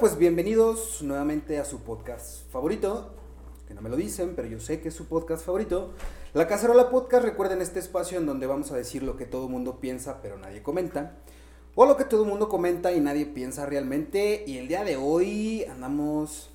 [0.00, 3.10] pues bienvenidos nuevamente a su podcast favorito,
[3.68, 5.90] que no me lo dicen, pero yo sé que es su podcast favorito.
[6.32, 9.50] La Cacerola Podcast, recuerden este espacio en donde vamos a decir lo que todo el
[9.50, 11.18] mundo piensa, pero nadie comenta.
[11.74, 14.42] O lo que todo el mundo comenta y nadie piensa realmente.
[14.46, 16.48] Y el día de hoy andamos.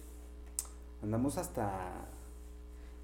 [1.04, 2.08] Andamos hasta.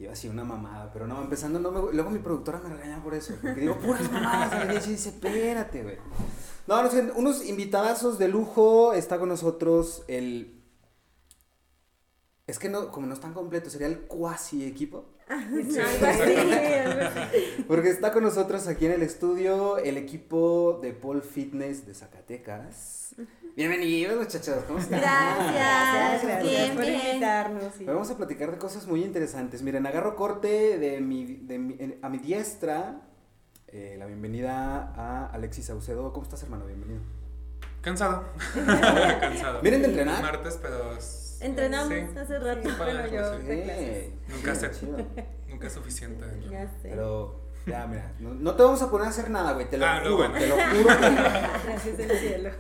[0.02, 3.04] Iba a decir una mamada, pero no, empezando, no me, luego mi productora me regaña
[3.04, 3.36] por eso.
[3.40, 4.88] Porque digo, puras mamadas.
[4.88, 5.98] Dice, espérate, güey.
[6.66, 8.94] No, no sé, unos invitadazos de lujo.
[8.94, 10.60] Está con nosotros el.
[12.48, 15.06] Es que no, como no están completos, sería el cuasi equipo.
[17.68, 23.16] Porque está con nosotros aquí en el estudio el equipo de Paul Fitness de Zacatecas.
[23.56, 25.00] Bienvenidos muchachos, ¿cómo están?
[25.00, 27.74] Gracias, Gracias bien, por invitarnos.
[27.86, 29.62] Vamos a platicar de cosas muy interesantes.
[29.62, 33.02] Miren, agarro corte de mi, de mi- a mi diestra.
[33.68, 36.12] eh, la bienvenida a Alexis Saucedo.
[36.12, 36.66] ¿Cómo estás, hermano?
[36.66, 37.00] Bienvenido.
[37.82, 38.26] Cansado.
[39.22, 39.62] Cansado.
[39.62, 40.22] ¿Vienen de entrenar?
[40.22, 40.98] Martes, pero.
[41.42, 42.18] Entrenamos sí.
[42.18, 42.70] hace rato.
[42.70, 43.46] Sí, Bueno, yo sí.
[43.46, 44.10] de clases.
[44.30, 45.26] Nunca se-.
[45.50, 46.26] Nunca es suficiente.
[46.50, 46.90] Ya sé.
[46.90, 49.70] Pero, ya, mira, no, no te vamos a poner a hacer nada, güey.
[49.70, 50.34] Te lo Ah, no, juro, bueno.
[50.40, 50.96] te lo juro.
[51.66, 52.50] Gracias del cielo.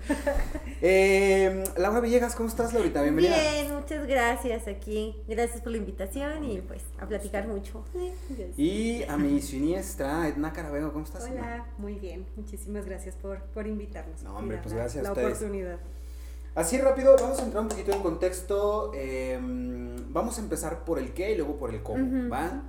[0.83, 3.03] Eh, Laura Villegas, ¿cómo estás, Laurita?
[3.03, 3.35] Bienvenida.
[3.39, 5.15] Bien, muchas gracias aquí.
[5.27, 7.85] Gracias por la invitación y pues a platicar mucho.
[8.57, 11.27] Y a mi siniestra, Edna Carabeo, ¿cómo estás?
[11.27, 11.33] Edna?
[11.39, 12.25] Hola, muy bien.
[12.35, 14.23] Muchísimas gracias por, por invitarnos.
[14.23, 15.77] No, hombre, pues la- gracias La oportunidad.
[16.53, 18.91] Así rápido, vamos a entrar un poquito en contexto.
[18.93, 19.39] eh,
[20.09, 22.29] vamos a empezar por el qué y luego por el cómo.
[22.29, 22.63] ¿va?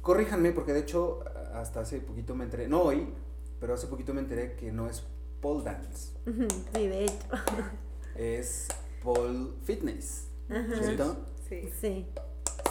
[0.00, 1.24] Corríjanme, porque de hecho,
[1.54, 3.08] hasta hace poquito me enteré, no hoy,
[3.60, 5.02] pero hace poquito me enteré que no es
[5.40, 6.12] pole dance,
[6.74, 7.14] Sí, de hecho.
[8.16, 8.68] es
[9.02, 10.82] pole fitness, Ajá.
[10.82, 11.16] ¿cierto?
[11.48, 11.68] Sí.
[11.80, 12.06] Sí.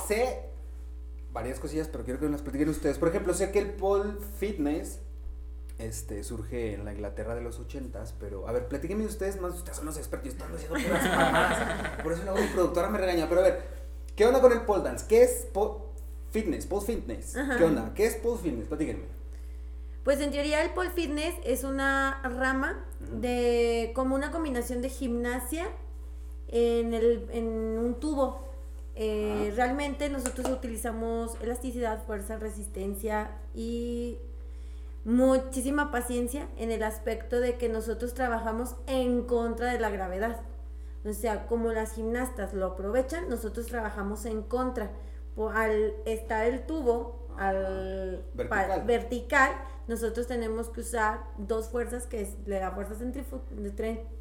[0.08, 0.40] Sé
[1.32, 3.00] varias cosillas, pero quiero que me las platiquen ustedes.
[3.00, 5.00] Por ejemplo, sé que el pole fitness
[5.78, 9.78] este, surge en la Inglaterra de los ochentas, pero a ver, platíquenme ustedes más, ustedes
[9.78, 11.98] son los expertos, están haciendo puras.
[12.04, 13.64] Por eso luego mi productora me regaña, pero a ver,
[14.16, 15.06] ¿qué onda con el pole dance?
[15.08, 15.84] ¿Qué es pole
[16.32, 16.66] fitness?
[16.66, 17.36] Pole fitness.
[17.36, 17.58] Ajá.
[17.58, 17.94] ¿Qué onda?
[17.96, 18.68] ¿Qué es pole fitness?
[18.68, 19.06] Platíquenme.
[20.04, 22.86] Pues en teoría el pole fitness es una rama
[23.22, 25.66] de como una combinación de gimnasia
[26.50, 28.44] en, el, en un tubo.
[28.96, 29.56] Eh, Ah.
[29.56, 34.20] Realmente nosotros utilizamos elasticidad, fuerza, resistencia y
[35.06, 40.42] muchísima paciencia en el aspecto de que nosotros trabajamos en contra de la gravedad.
[41.06, 44.92] O sea, como las gimnastas lo aprovechan, nosotros trabajamos en contra.
[45.54, 48.68] Al estar el tubo al Vertical.
[48.80, 49.52] pa- vertical,
[49.88, 52.96] nosotros tenemos que usar dos fuerzas, que es la fuerza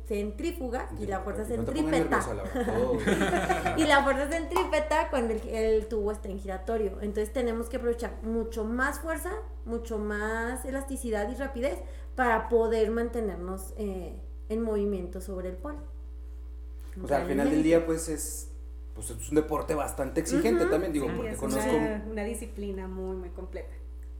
[0.06, 2.20] centrífuga y la fuerza centrípeta.
[2.20, 2.98] todo-
[3.76, 6.98] Y la fuerza centrípeta cuando el, el tubo está en giratorio.
[7.00, 9.32] Entonces tenemos que aprovechar mucho más fuerza,
[9.64, 11.78] mucho más elasticidad y rapidez
[12.16, 14.16] para poder mantenernos eh,
[14.48, 15.78] en movimiento sobre el polo.
[17.02, 18.50] O sea, al final del día, pues es,
[18.94, 21.70] pues es un deporte bastante exigente también, digo, Sí, porque es conozco...
[21.74, 23.72] una, una disciplina muy, muy completa.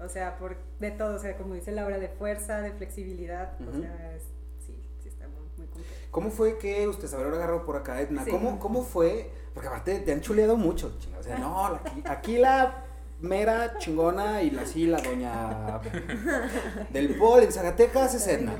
[0.04, 3.72] O sea, por de todo, o sea, como dice Laura, de fuerza, de flexibilidad, o
[3.80, 4.24] sea, es-
[4.66, 5.94] sí, sí está muy, muy completo.
[6.10, 8.24] ¿Cómo fue que usted se habrá agarrado por acá, Edna?
[8.24, 8.30] Sí.
[8.30, 9.30] ¿Cómo, ¿Cómo fue?
[9.54, 11.18] Porque aparte te han chuleado mucho, chinga.
[11.18, 12.84] O sea, no, aquí, aquí la
[13.20, 15.80] mera chingona y la sí, la doña
[16.90, 18.54] del Pol en Zacatecas es Edna.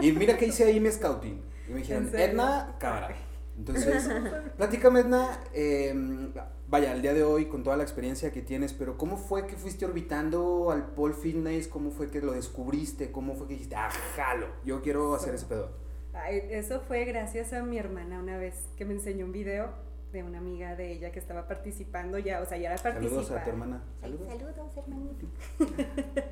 [0.00, 1.42] Y mira que hice ahí mi scouting.
[1.68, 2.10] Y me dijeron.
[2.14, 3.08] Edna Cabra.
[3.56, 4.08] Entonces,
[4.56, 5.94] platícame, Edna, eh,
[6.68, 9.56] vaya, el día de hoy con toda la experiencia que tienes, pero ¿cómo fue que
[9.56, 11.68] fuiste orbitando al Paul Fitness?
[11.68, 13.10] ¿Cómo fue que lo descubriste?
[13.10, 15.70] ¿Cómo fue que dijiste, ah, jalo, yo quiero hacer ese pedo?
[16.12, 19.70] Ay, eso fue gracias a mi hermana una vez que me enseñó un video
[20.12, 23.38] de una amiga de ella que estaba participando ya, o sea, ya era Saludos participar.
[23.40, 23.82] a tu hermana.
[24.00, 24.26] Saludos.
[24.28, 25.26] Saludos, hermanito.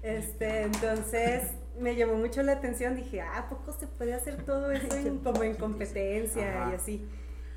[0.00, 1.50] Este, entonces
[1.80, 5.18] me llamó mucho la atención, dije, ah, ¿a poco se puede hacer todo eso en-
[5.18, 6.70] como en competencia Ajá.
[6.70, 7.08] y así?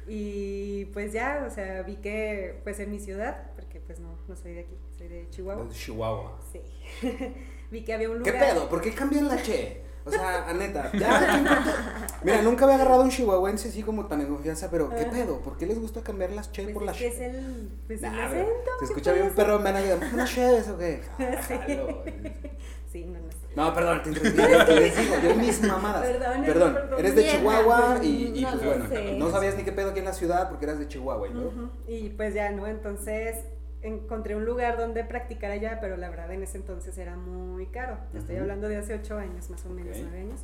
[0.08, 4.36] Y pues ya, o sea, vi que pues en mi ciudad, porque pues no, no
[4.36, 5.66] soy de aquí, soy de Chihuahua.
[5.66, 6.40] De Chihuahua.
[6.52, 6.62] Sí.
[7.72, 8.50] vi que había un ¿Qué lugar.
[8.54, 8.70] pedo?
[8.70, 9.82] ¿Por qué cambian la che?
[10.04, 12.26] O sea, a neta, ya, ¿qué?
[12.26, 15.40] Mira, nunca había agarrado un chihuahuense así como tan en confianza, pero ¿qué pedo?
[15.42, 17.08] ¿Por qué les gusta cambiar las che Pues por las che?
[17.08, 18.50] es el, pues el acento.
[18.50, 21.02] Se ¿qué escucha bien puede perro, me van a decir, ¿unas cheves o qué?
[21.20, 21.54] Ah, Sí.
[22.92, 23.31] Sí, no, no.
[23.56, 24.24] No, perdón, te les
[24.98, 26.02] digo, yo mis mamadas.
[26.08, 27.00] Perdón, Perdón, perdón.
[27.00, 29.16] eres de Chihuahua y, y no pues bueno, sé.
[29.18, 31.72] no sabías ni qué pedo aquí en la ciudad porque eras de Chihuahua, ¿no?
[31.88, 32.66] Y pues ya, ¿no?
[32.68, 33.46] Entonces
[33.82, 37.98] encontré un lugar donde practicar allá, pero la verdad en ese entonces era muy caro.
[38.12, 40.42] Te Estoy hablando de hace ocho años, más o menos, nueve años.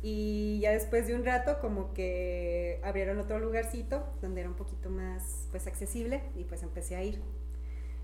[0.00, 4.90] Y ya después de un rato como que abrieron otro lugarcito donde era un poquito
[4.90, 7.20] más pues accesible y pues empecé a ir.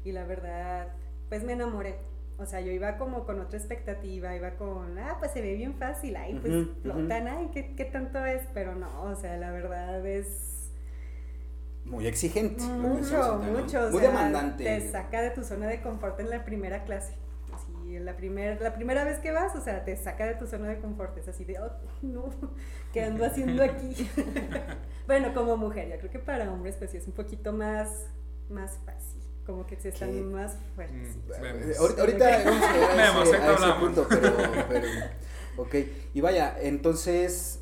[0.02, 0.88] Y la verdad,
[1.28, 1.98] pues me enamoré.
[2.38, 5.74] O sea, yo iba como con otra expectativa, iba con, ah, pues se ve bien
[5.76, 8.42] fácil, ay, pues flotan, ay, ¿qué, ¿qué tanto es?
[8.52, 10.72] Pero no, o sea, la verdad es
[11.84, 12.64] Muy exigente.
[12.78, 13.38] mucho, ¿no?
[13.38, 13.86] mucho.
[13.86, 14.64] O Muy sea, demandante.
[14.64, 17.14] Te saca de tu zona de confort en la primera clase.
[17.52, 20.68] Así, la, primer, la primera vez que vas, o sea, te saca de tu zona
[20.68, 21.16] de confort.
[21.18, 21.70] Es así de, oh,
[22.02, 22.30] no,
[22.92, 23.94] ¿qué ando haciendo aquí?
[25.06, 28.08] bueno, como mujer, yo creo que para hombres, pues sí es un poquito más,
[28.48, 29.13] más fácil.
[29.46, 30.20] Como que se están ¿Qué?
[30.22, 31.16] más fuertes.
[31.16, 31.78] Mm, vemos.
[31.78, 33.36] Ahorita, ahorita vamos a llegar a Vemos, ese,
[33.66, 34.32] a punto, pero,
[34.68, 34.88] pero,
[35.58, 35.74] ok.
[36.14, 37.60] Y vaya, entonces,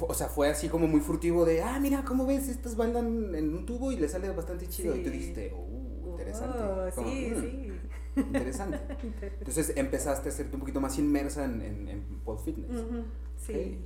[0.00, 2.48] o sea, fue así como muy furtivo de, ah, mira, ¿cómo ves?
[2.48, 4.96] Estas bailan en un tubo y le sale bastante chido.
[4.96, 6.58] Y tú dijiste, uh, interesante.
[6.58, 7.72] Oh, Como, sí, "Mm, sí.
[8.16, 8.78] Interesante.
[9.38, 12.70] Entonces empezaste a hacerte un poquito más inmersa en, en, en pole fitness.
[12.70, 13.04] Ujú,
[13.36, 13.78] sí.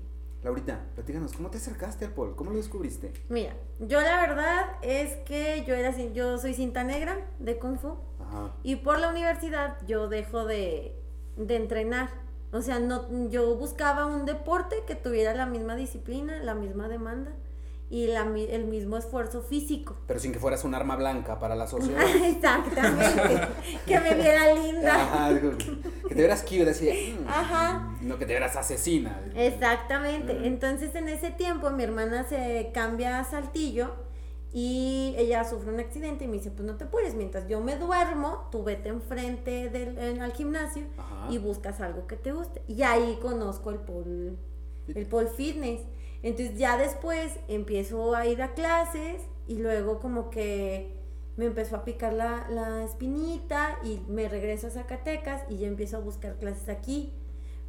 [0.42, 2.34] Laurita, platícanos, ¿cómo te acercaste al pole?
[2.36, 3.12] ¿Cómo lo descubriste?
[3.28, 7.96] Mira, yo la verdad es que yo era yo soy cinta negra de Kung Fu
[8.20, 8.52] Ajá.
[8.62, 10.94] y por la universidad yo dejo de,
[11.36, 12.10] de entrenar.
[12.52, 17.32] O sea, no, yo buscaba un deporte que tuviera la misma disciplina, la misma demanda
[17.90, 19.96] y la, el mismo esfuerzo físico.
[20.06, 22.02] Pero sin que fueras un arma blanca para la sociedad.
[22.24, 23.48] Exactamente.
[23.86, 24.94] que me viera linda.
[24.94, 25.30] Ajá,
[26.16, 27.16] te vieras cute, así.
[27.20, 27.96] mm, Ajá.
[28.02, 29.20] No que te vieras asesina.
[29.34, 30.34] Exactamente.
[30.34, 30.44] Mm.
[30.44, 33.90] Entonces en ese tiempo mi hermana se cambia a Saltillo
[34.52, 37.76] y ella sufre un accidente y me dice, pues no te apures, mientras yo me
[37.76, 41.26] duermo, tú vete enfrente del, en- al gimnasio Ajá.
[41.30, 42.62] y buscas algo que te guste.
[42.66, 44.32] Y ahí conozco el pole,
[44.94, 45.80] el pole fitness.
[46.22, 50.95] Entonces ya después empiezo a ir a clases y luego como que
[51.36, 55.98] me empezó a picar la, la espinita y me regreso a Zacatecas y ya empiezo
[55.98, 57.12] a buscar clases aquí.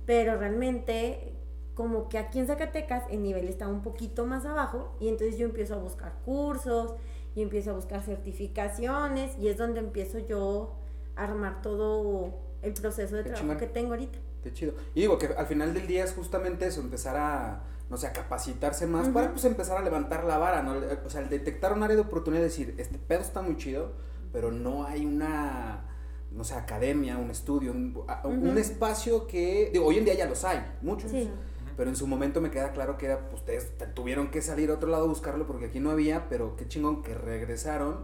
[0.06, 1.34] Pero realmente
[1.74, 5.46] como que aquí en Zacatecas el nivel está un poquito más abajo y entonces yo
[5.46, 6.94] empiezo a buscar cursos
[7.36, 10.74] y empiezo a buscar certificaciones y es donde empiezo yo
[11.16, 13.58] a armar todo el proceso de Qué trabajo chingón.
[13.60, 14.18] que tengo ahorita.
[14.44, 14.74] Qué chido.
[14.96, 18.14] Y digo que al final del día es justamente eso, empezar a, no sé, a
[18.14, 20.76] capacitarse más para pues empezar a levantar la vara, ¿no?
[21.06, 23.94] O sea, el detectar un área de oportunidad decir, este pedo está muy chido,
[24.34, 25.86] pero no hay una,
[26.32, 30.60] no sé, academia, un estudio, un, espacio que, digo, hoy en día ya los hay,
[30.82, 31.12] muchos.
[31.12, 31.30] Sí.
[31.78, 34.74] Pero en su momento me queda claro que era, pues ustedes tuvieron que salir a
[34.74, 38.00] otro lado a buscarlo porque aquí no había, pero qué chingón que regresaron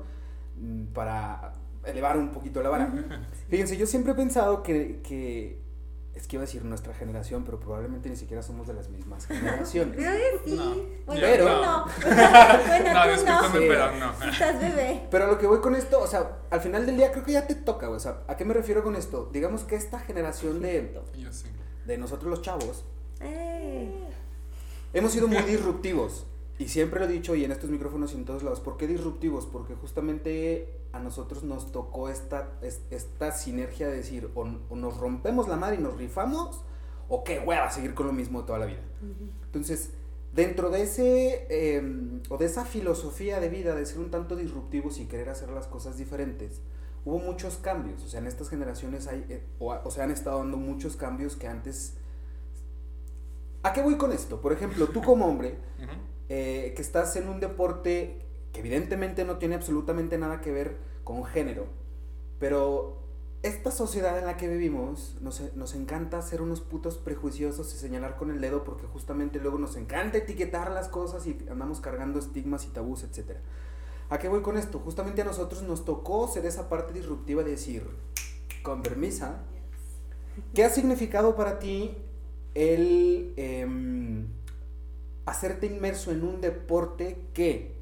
[0.59, 1.53] mm, para
[1.83, 2.93] elevar un poquito la vara.
[3.49, 5.62] Fíjense, yo siempre he pensado que, que,
[6.15, 9.25] es que iba a decir nuestra generación, pero probablemente ni siquiera somos de las mismas
[9.27, 9.95] generaciones.
[9.97, 10.11] Creo
[10.43, 10.55] que sí.
[10.55, 10.75] No.
[11.05, 11.61] Bueno, Pero- tú no.
[11.61, 11.85] No,
[12.67, 13.65] bueno, tú discúlpame, Sí.
[13.67, 14.13] pero no.
[14.19, 14.31] no.
[14.31, 15.07] Estás bebé.
[15.09, 17.47] Pero lo que voy con esto, o sea, al final del día creo que ya
[17.47, 19.29] te toca, güey, o sea, ¿a qué me refiero con esto?
[19.33, 21.47] Digamos que esta generación de, Yo sí.
[21.85, 22.85] de nosotros los chavos,
[23.19, 23.91] Eh.
[24.93, 26.27] Hemos sido muy disruptivos.
[26.59, 28.59] Y siempre lo he dicho y en estos micrófonos y en todos lados.
[28.59, 29.45] ¿Por qué disruptivos?
[29.47, 34.97] Porque justamente a nosotros nos tocó esta, es- esta sinergia de decir, o, o nos
[34.97, 36.63] rompemos la madre y nos rifamos,
[37.09, 38.81] o qué hueva seguir con lo mismo toda la vida.
[39.45, 39.89] Entonces,
[40.33, 44.99] dentro de ese, eh, o de esa filosofía de vida de ser un tanto disruptivos
[44.99, 46.61] y querer hacer las cosas diferentes,
[47.03, 48.03] hubo muchos cambios.
[48.03, 51.35] O sea, en estas generaciones hay, eh, o, o sea, han estado dando muchos cambios
[51.35, 51.95] que antes...
[53.63, 54.41] ¿A qué voy con esto?
[54.41, 55.91] Por ejemplo, tú como hombre, Ujú.
[56.35, 58.17] Eh, que estás en un deporte
[58.53, 61.67] que evidentemente no tiene absolutamente nada que ver con género,
[62.39, 63.03] pero
[63.43, 68.17] esta sociedad en la que vivimos nos, nos encanta ser unos putos prejuiciosos y señalar
[68.17, 72.65] con el dedo porque justamente luego nos encanta etiquetar las cosas y andamos cargando estigmas
[72.65, 73.37] y tabús, etc.
[74.09, 74.79] ¿A qué voy con esto?
[74.79, 77.85] Justamente a nosotros nos tocó ser esa parte disruptiva de decir,
[78.63, 79.43] con permisa,
[80.55, 81.95] ¿qué ha significado para ti
[82.55, 84.29] el em,
[85.25, 87.75] hacerte inmerso en un deporte que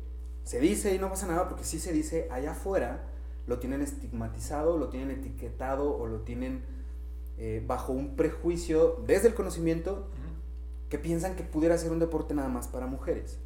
[0.44, 3.08] se dice y no pasa nada porque sí se dice allá afuera
[3.48, 6.64] lo tienen estigmatizado, lo tienen etiquetado o lo tienen
[7.38, 10.08] eh, bajo un prejuicio desde el conocimiento
[10.90, 13.40] que piensan que pudiera ser un deporte nada más para mujeres.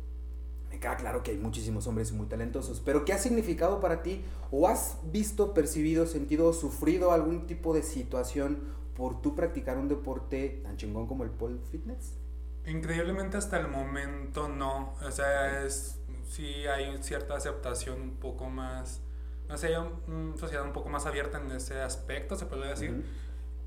[0.70, 4.24] Me queda claro que hay muchísimos hombres muy talentosos, pero ¿qué ha significado para ti?
[4.52, 8.60] ¿O has visto, percibido, sentido o sufrido algún tipo de situación
[8.96, 12.16] por tú practicar un deporte tan chingón como el pole fitness?
[12.65, 14.95] Increíblemente hasta el momento no.
[15.05, 19.01] O sea, es, sí hay cierta aceptación un poco más...
[19.48, 19.75] No sé, hay
[20.07, 23.05] una sociedad un poco más abierta en ese aspecto, se podría decir.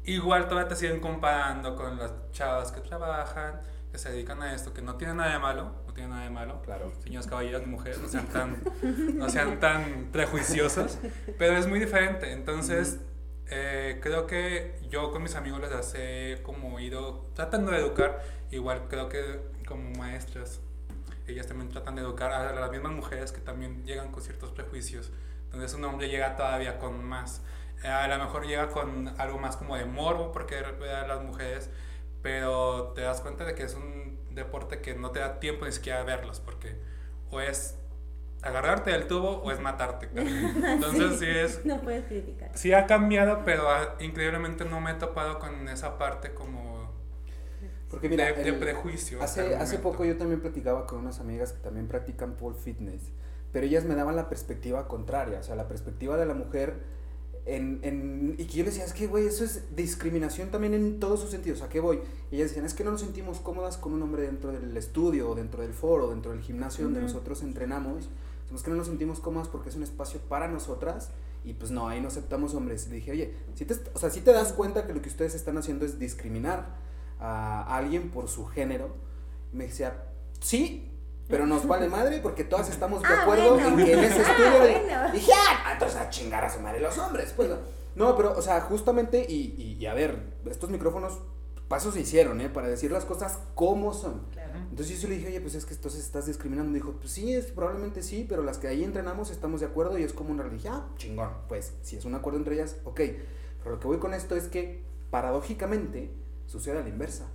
[0.05, 3.61] Igual todavía te siguen comparando con las chavas que trabajan,
[3.93, 6.31] que se dedican a esto, que no tiene nada de malo, no tiene nada de
[6.31, 6.62] malo.
[6.62, 6.90] Claro.
[7.02, 8.62] Señores caballeros mujeres, no sean tan,
[9.14, 10.99] no sean tan prejuiciosos,
[11.38, 12.33] pero es muy diferente.
[12.33, 13.00] Entonces,
[13.50, 18.87] eh, creo que yo con mis amigos les hace como ido tratando de educar, igual
[18.88, 20.61] creo que como maestras,
[21.26, 25.11] ellas también tratan de educar a las mismas mujeres que también llegan con ciertos prejuicios.
[25.45, 27.43] Entonces un hombre llega todavía con más.
[27.83, 31.71] eh, a lo mejor llega con algo más como de morbo porque a las mujeres,
[32.23, 35.73] pero te das cuenta de que es un deporte que no te da tiempo ni
[35.73, 36.76] siquiera verlos porque
[37.31, 37.76] o es
[38.43, 40.09] agarrarte del tubo o es matarte.
[40.14, 41.64] Entonces sí, es...
[41.64, 42.50] No puedes criticar.
[42.55, 46.68] Sí ha cambiado, pero ah, increíblemente no me he topado con esa parte como
[47.90, 49.23] Porque mira, de, de el- prejuicio.
[49.23, 53.02] hasta Hace, hace poco yo también platicaba con unas amigas que también practican pole fitness,
[53.52, 56.75] pero ellas me daban la perspectiva contraria, o sea, la perspectiva de la mujer
[57.47, 61.00] en, en, y que yo les decía, es que, güey, eso es discriminación también en
[61.00, 62.00] todos sus sentidos, ¿a qué voy?
[62.30, 65.30] Y ellas decían, es que no nos sentimos cómodas con un hombre dentro del estudio,
[65.30, 67.09] o dentro del foro, dentro del gimnasio donde Ujú.
[67.09, 68.11] nosotros entrenamos,
[68.54, 71.11] es que no nos sentimos cómodas porque es un espacio para nosotras,
[71.45, 72.87] y pues no, ahí no aceptamos hombres.
[72.87, 75.09] Y le dije, oye, si te, o sea, si te das cuenta que lo que
[75.09, 76.76] ustedes están haciendo es discriminar
[77.21, 78.95] a alguien por su género.
[79.53, 80.05] Me decía,
[80.41, 80.91] sí,
[81.29, 83.69] pero nos vale madre porque todas estamos de Ah, acuerdo bueno.
[83.81, 84.59] en que en ese Ah, estudio.
[84.59, 85.13] bueno.
[85.13, 87.33] Dije, ah, entonces a chingar a su madre los hombres.
[87.37, 87.57] Pues no.
[87.97, 91.19] No, pero, o sea, justamente, y, y, y a ver, estos micrófonos,
[91.67, 92.49] pasos se hicieron, ¿eh?
[92.49, 94.23] Para decir las cosas como son.
[94.33, 94.53] Claro.
[94.71, 96.71] Entonces yo sí le dije, oye, pues es que entonces estás discriminando.
[96.71, 99.99] Me dijo, pues sí, es, probablemente sí, pero las que ahí entrenamos estamos de acuerdo
[99.99, 100.75] y es como una religión.
[100.77, 103.01] Ah, chingón, pues si es un acuerdo entre ellas, ok.
[103.65, 106.11] Pero lo que voy con esto es que, paradójicamente,
[106.49, 107.26] sucede a la inversa.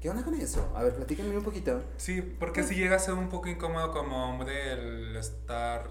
[0.00, 0.72] ¿Qué onda con eso?
[0.74, 1.80] A ver, platícame un poquito.
[1.96, 5.90] Sí, porque si llega a ser un poco incómodo como hombre el estar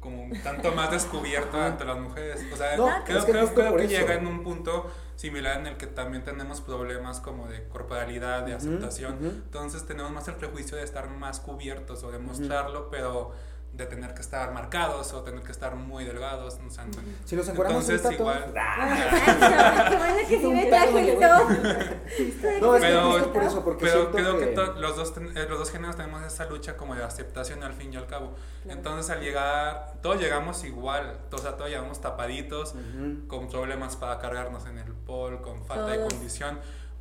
[0.00, 2.40] como un tanto más descubierto ante las mujeres.
[2.52, 5.66] O sea, No, creo, es que creo- creo que llega en un punto similar en
[5.66, 9.16] el que también tenemos problemas como de corporalidad, de aceptación.
[9.16, 9.26] ujú.
[9.26, 13.32] Entonces tenemos más el prejuicio de estar más cubiertos o de mostrarlo, pero
[13.72, 16.58] de tener que estar marcados o tener que estar muy delgados.
[16.66, 16.86] O sea,
[17.24, 18.52] Si nos encuadramos entonces igual...
[18.52, 20.36] todos- que.
[22.60, 24.80] No, es que Pero- justo por eso, porque Pero creo que, que...
[24.80, 27.92] los, dos ten- eh, los dos géneros tenemos esa lucha como de aceptación al fin
[27.92, 28.34] y al cabo.
[28.62, 28.78] Claro.
[28.78, 33.26] Entonces al llegar, todos llegamos igual, o sea, todos llegamos tapaditos, Ujú.
[33.28, 36.12] con problemas para cargarnos en el pol, con falta de Todos.
[36.14, 36.58] condición.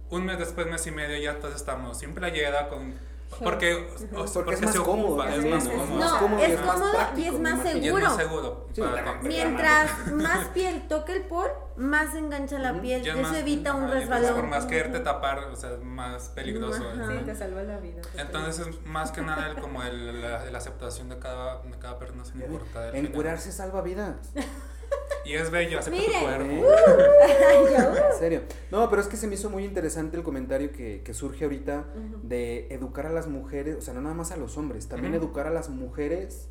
[0.09, 2.95] Un mes después, mes y medio, ya todos estamos sin playera, con...
[3.43, 5.99] Porque, o- Porque porque es más se cómodo, ocupa, es más cómodo.
[5.99, 7.69] No, cómodo es cómodo y es más imagino.
[7.69, 8.05] Y es seguro.
[8.05, 8.67] más seguro.
[8.73, 8.81] Sí,
[9.23, 13.07] Mientras más piel toque el pol, más engancha la piel.
[13.07, 14.33] Eso más- evita un resbalón.
[14.35, 16.83] Por más quererte tapar, o sea, es más peligroso.
[16.83, 17.07] Ajá.
[17.07, 18.01] Sí, te salva la vida.
[18.17, 21.97] Entonces es más que nada el, como el, la, la aceptación de cada, de cada
[21.99, 23.09] persona sin importar el género.
[23.13, 24.15] Encuerarse salva vidas.
[25.25, 26.45] Y es bello, acepta tu cuerpo.
[28.11, 28.41] En serio.
[28.71, 31.85] No, pero es que se me hizo muy interesante el comentario que, que surge ahorita
[32.23, 35.47] de educar a las mujeres, o sea, no nada más a los hombres, también educar
[35.47, 36.47] a las mujeres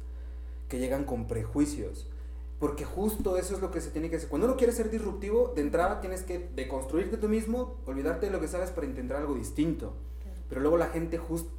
[0.68, 2.08] que llegan con prejuicios.
[2.58, 4.28] Porque justo eso es lo que se tiene que hacer.
[4.28, 8.40] Cuando uno quiere ser disruptivo, de entrada tienes que deconstruirte tú mismo, olvidarte de lo
[8.40, 9.94] que sabes para intentar algo distinto.
[10.48, 11.52] Pero luego la gente justo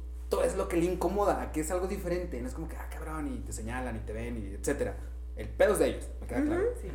[0.44, 2.40] es lo que le incomoda, que es algo diferente.
[2.40, 4.96] No es como que, ah, cabrón, y te señalan y te ven, y etcétera.
[5.40, 6.62] El pedo es de ellos, me queda claro.
[6.80, 6.88] Sí.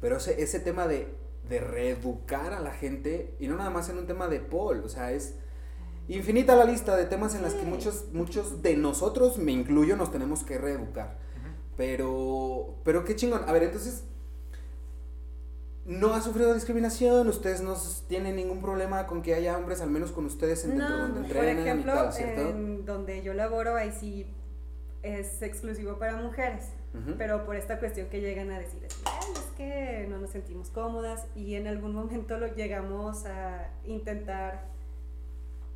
[0.00, 1.06] Pero ese, ese tema de,
[1.48, 4.88] de reeducar a la gente, y no nada más en un tema de Paul, o
[4.88, 5.34] sea, es
[6.08, 10.10] infinita la lista de temas en las que muchos, muchos de nosotros, me incluyo, nos
[10.10, 11.18] tenemos que reeducar.
[11.76, 13.42] Pero, pero qué chingón.
[13.46, 14.04] A ver, entonces,
[15.84, 17.74] no ha sufrido discriminación, ustedes no
[18.08, 20.98] tienen ningún problema con que haya hombres, al menos con ustedes en dentro No.
[20.98, 22.40] donde Por entrenan ejemplo, y tal, ¿cierto?
[22.50, 24.26] en donde yo laboro, ahí sí
[25.02, 26.66] es exclusivo para mujeres.
[27.16, 30.68] Pero por esta cuestión que llegan a decir, así, "Ay, es que no nos sentimos
[30.68, 34.64] cómodas y en algún momento lo llegamos a intentar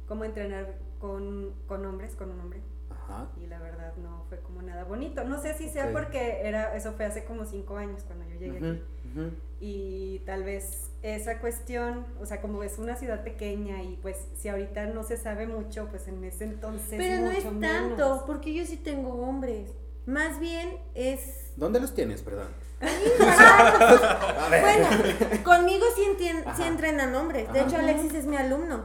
[0.07, 2.61] como entrenar con, con hombres, con un hombre.
[2.91, 3.29] Ajá.
[3.43, 5.25] Y la verdad no fue como nada bonito.
[5.25, 8.59] No sé si sea porque era, eso fue hace como cinco años cuando yo llegué
[8.59, 8.83] aquí.
[9.61, 14.49] Y tal vez esa cuestión, o sea, como es una ciudad pequeña y pues si
[14.49, 18.23] ahorita no se sabe mucho, pues en ese entonces Pero no es mucho tanto, menos.
[18.27, 19.71] porque yo sí tengo hombres.
[20.07, 21.53] Más bien es.
[21.57, 22.49] ¿Dónde los tienes, perdón?
[24.61, 24.87] Bueno,
[25.45, 26.67] conmigo sí, entien- sí Ajá.
[26.67, 27.53] entrenan hombres.
[27.53, 27.69] De Ajá.
[27.69, 28.85] hecho, Alexis es mi alumno.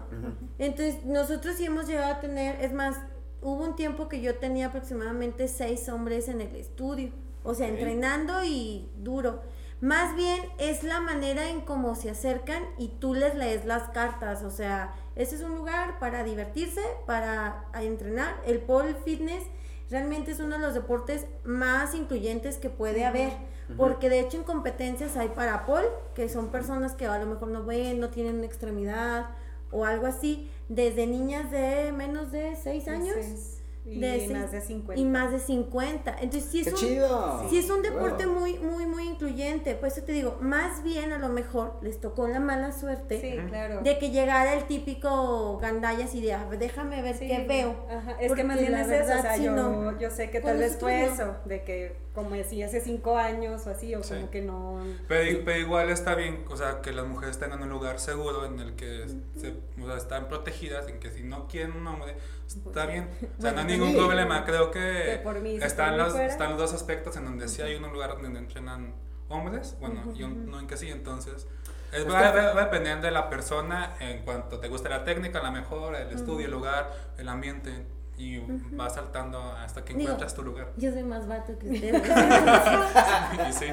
[0.58, 2.96] Entonces, nosotros sí hemos llegado a tener, es más,
[3.42, 7.12] hubo un tiempo que yo tenía aproximadamente seis hombres en el estudio,
[7.44, 9.42] o sea, entrenando y duro.
[9.82, 14.44] Más bien es la manera en cómo se acercan y tú les lees las cartas,
[14.44, 18.36] o sea, ese es un lugar para divertirse, para entrenar.
[18.46, 19.44] El pole fitness
[19.92, 23.32] realmente es uno de los deportes más incluyentes que puede haber,
[23.78, 27.50] porque de hecho en competencias hay para pole, que son personas que a lo mejor
[27.50, 29.30] no ven, no tienen una extremidad
[29.72, 34.52] o algo así, desde niñas de menos de 6 años Entonces, Y de seis- más
[34.52, 35.02] de 50.
[35.02, 36.16] y más de 50.
[36.22, 37.48] Entonces sí es ¡Qué un chido!
[37.50, 38.40] Sí, es un deporte Wow.
[38.40, 39.74] muy, muy, muy incluyente.
[39.76, 43.38] Por eso te digo, más bien a lo mejor les tocó la mala suerte Sí,
[43.50, 43.82] claro.
[43.82, 47.28] de que llegara el típico gandallas y de, "A ver, déjame ver Sí.
[47.28, 47.76] qué veo.
[47.90, 50.00] Ajá, Es Porque que más bien es eso, o sea, yo, no.
[50.00, 51.14] yo sé que tal vez fue no.
[51.14, 54.16] eso, de que como decía hace cinco años o así, o Sí.
[54.16, 54.84] como que no...
[55.08, 58.60] Pero, pero igual está bien, o sea, que las mujeres tengan un lugar seguro en
[58.60, 59.06] el que
[59.38, 62.16] se, o sea, están protegidas, en que si no quieren un hombre,
[62.48, 63.10] está bien.
[63.38, 63.96] O sea, no hay ningún sí.
[63.98, 64.44] problema.
[64.44, 66.28] Creo que, por mí, están, los, fuera.
[66.28, 68.94] están los dos aspectos en donde sí hay un lugar donde entrenan
[69.30, 71.48] hombres, bueno, y un- no en que sí, entonces...
[71.94, 75.44] es- va, va- va dependiendo de la persona en cuanto te gusta la técnica, a
[75.44, 77.86] lo mejor, el estudio, el lugar, el ambiente,
[78.22, 78.40] y
[78.76, 80.72] vas saltando hasta que Digo, encuentras tu lugar.
[80.78, 82.04] Yo soy más vato que ustedes.
[83.50, 83.66] y sí.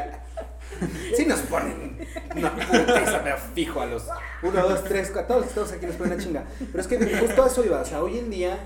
[1.16, 1.98] Sí nos ponen
[2.34, 4.06] una putiza, pero fijo a los
[4.42, 6.44] 1, 2, 3, 4, todos, todos aquí nos ponen una chinga.
[6.58, 8.58] Pero es que justo a eso iba, o sea, hoy en día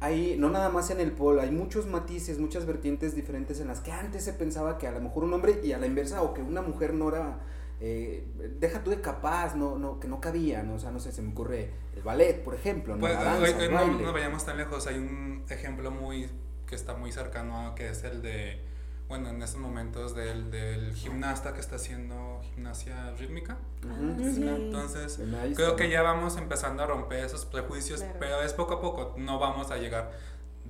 [0.00, 3.80] hay, no nada más en el polo, hay muchos matices, muchas vertientes diferentes en las
[3.80, 6.34] que antes se pensaba que a lo mejor un hombre y a la inversa, o
[6.34, 7.38] que una mujer no era,
[7.80, 8.26] eh,
[8.58, 10.74] deja tú de capaz, no, no, que no cabía, ¿no?
[10.74, 13.00] O sea, no sé, se me ocurre el ballet, por ejemplo, ¿no?
[13.00, 14.04] Pues, la danza, hoy- el hoy no, baile.
[14.04, 14.86] no vayamos tan lejos.
[14.86, 16.28] Hay un ejemplo muy
[16.66, 18.60] que está muy cercano a que es el de,
[19.08, 23.56] bueno, en estos momentos del, del gimnasta que está haciendo gimnasia rítmica.
[23.84, 24.22] Ujú.
[24.28, 24.44] Ujú.
[24.48, 25.76] Entonces, El medallista, creo ¿no?
[25.76, 28.16] que ya vamos empezando a romper esos prejuicios, Claro.
[28.20, 29.14] pero es poco a poco.
[29.18, 30.12] No vamos a llegar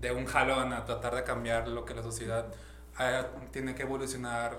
[0.00, 2.46] de un jalón a tratar de cambiar lo que la sociedad
[2.98, 4.56] eh, tiene que evolucionar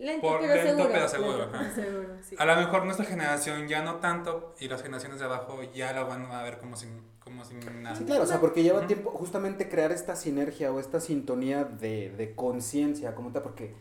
[0.00, 0.88] Lento, por pero lento, seguro.
[0.92, 1.38] pero seguro.
[1.38, 1.74] Lento, ajá.
[1.74, 2.36] Seguro, sí.
[2.38, 6.06] A lo mejor nuestra generación ya no tanto y las generaciones de abajo ya lo
[6.06, 7.94] van a ver como sin, como sin nada.
[7.96, 12.10] Sí, claro, o sea, porque lleva tiempo justamente crear esta sinergia o esta sintonía de,
[12.16, 13.74] de conciencia, como tal, porque,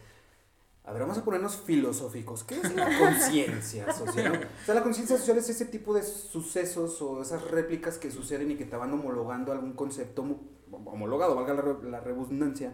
[0.83, 2.43] a ver, vamos a ponernos filosóficos.
[2.43, 4.49] ¿Qué es la conciencia social?
[4.61, 8.51] O sea, la conciencia social es ese tipo de sucesos o esas réplicas que suceden
[8.51, 10.25] y que te van homologando algún concepto
[10.85, 12.73] homologado, valga la, la redundancia.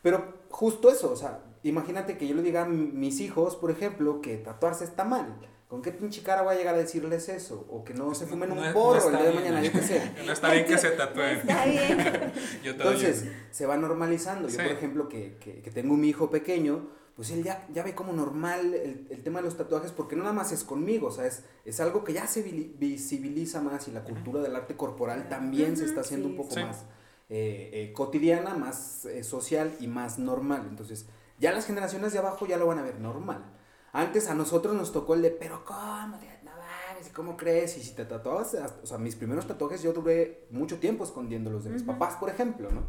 [0.00, 4.20] Pero justo eso, o sea, imagínate que yo le diga a mis hijos, por ejemplo,
[4.20, 5.34] que tatuarse está mal.
[5.68, 7.66] ¿Con qué pinche cara voy a llegar a decirles eso?
[7.68, 9.64] O que no se fumen No- un no porro el está día de mañana, ¿no?
[9.66, 10.12] yo qué sé.
[10.26, 11.38] No está bien que se tatúen.
[11.38, 11.98] Está bien.
[12.62, 14.46] Yo todavía- Entonces, se va normalizando.
[14.48, 14.62] Yo, Sí.
[14.62, 18.12] por ejemplo, que, que, que tengo mi hijo pequeño, pues él ya, ya ve como
[18.12, 21.26] normal el, el tema de los tatuajes, porque no nada más es conmigo, o sea,
[21.26, 25.76] es, es algo que ya se visibiliza más y la cultura del arte corporal también
[25.76, 26.60] se está haciendo un poco sí.
[26.60, 26.84] más
[27.30, 30.66] eh, eh, cotidiana, más eh, social y más normal.
[30.68, 31.06] Entonces,
[31.38, 33.44] ya las generaciones de abajo ya lo van a ver normal.
[33.92, 36.16] Antes a nosotros nos tocó el de, pero ¿cómo?
[36.42, 37.76] No mames, ¿cómo crees?
[37.76, 41.70] Y si te tatuabas, o sea, mis primeros tatuajes yo duré mucho tiempo escondiéndolos de
[41.70, 41.92] mis Ujú.
[41.92, 42.82] papás, por ejemplo, ¿no?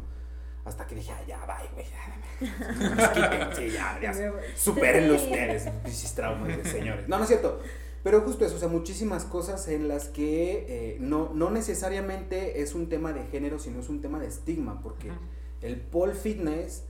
[0.64, 4.40] Hasta que dije, ah, ya, bye, güey, ya, ya, quítense, ya, ya, voy.
[4.56, 5.26] supérenlo Sí.
[5.26, 7.08] ustedes, pinches traumas de señores.
[7.08, 7.60] No, no es cierto.
[8.02, 12.74] Pero justo eso, o sea, muchísimas cosas en las que eh, no, no necesariamente es
[12.74, 15.18] un tema de género, sino es un tema de estigma, porque Ujú.
[15.62, 16.84] el pole fitness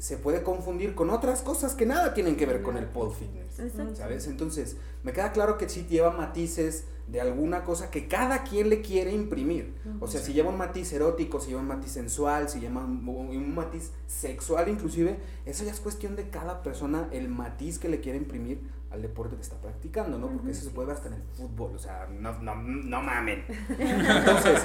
[0.00, 3.58] se puede confundir con otras cosas que nada tienen que ver con el pole fitness.
[3.60, 3.96] Exacto.
[3.96, 4.26] ¿Sabes?
[4.26, 8.82] Entonces, me queda claro que sí lleva matices de alguna cosa que cada quien le
[8.82, 9.74] quiere imprimir.
[10.00, 13.08] O sea, si lleva un matiz erótico, si lleva un matiz sensual, si lleva un,
[13.08, 18.00] un matiz sexual inclusive, eso ya es cuestión de cada persona, el matiz que le
[18.00, 18.60] quiere imprimir
[18.92, 20.28] al deporte que está practicando, ¿no?
[20.28, 23.44] Porque eso se puede ver hasta en el fútbol, o sea, no, no, no mamen.
[23.78, 24.60] Entonces,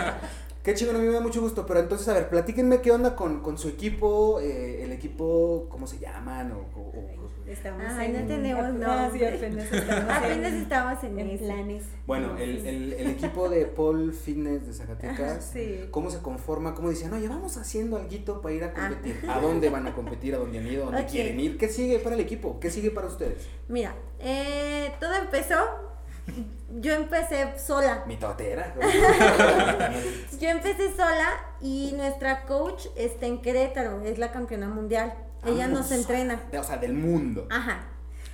[0.64, 3.16] qué chingón, a mí me da mucho gusto, pero entonces, a ver, platíquenme qué onda
[3.16, 6.52] con, con su equipo, eh, el equipo, ¿cómo se llaman?
[6.54, 9.38] O, o- o- Estamos Ay, no en- tenemos Ah, sí, nombre.
[9.38, 11.84] apenas estamos Apenas en, estabas en, en planes.
[12.08, 15.88] Bueno, el, el, el equipo de Paul Fitness de Zacatecas, Sí.
[15.92, 16.74] ¿cómo se conforma?
[16.76, 18.74] ¿Cómo dicen, oye, vamos haciendo algo para ir a Ah.
[18.90, 19.30] competir?
[19.30, 20.36] ¿A dónde van a competir?
[20.36, 20.84] ¿A dónde han ido?
[20.84, 21.58] ¿A dónde quieren ir?
[21.58, 22.60] ¿Qué sigue para el equipo?
[22.60, 23.48] ¿Qué sigue para ustedes?
[23.68, 25.56] Mira, eh, todo empezó.
[26.80, 28.04] Yo empecé sola.
[28.08, 28.74] Mi totera.
[30.40, 31.30] Yo empecé sola
[31.62, 35.14] y nuestra coach está en Querétaro, es la campeona mundial.
[35.46, 36.42] Ella nos entrena.
[36.60, 37.48] O sea, del mundo.
[37.52, 37.84] Ajá.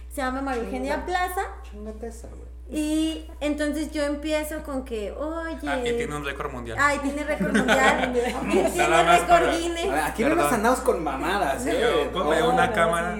[0.10, 1.42] Se llama María Eugenia Plaza.
[1.70, 2.51] Chingate esa, güey.
[2.74, 5.58] Y entonces yo empiezo con que, oye.
[5.68, 6.78] Ah, y tiene un récord mundial.
[6.80, 8.14] Ay, tiene récord mundial.
[8.50, 9.90] tiene récord para- Guinness.
[9.92, 10.54] ver, aquí no nos Perdón.
[10.54, 12.10] andamos con mamadas, ¿eh?
[12.14, 12.30] No.
[12.54, 13.18] una no, cámara.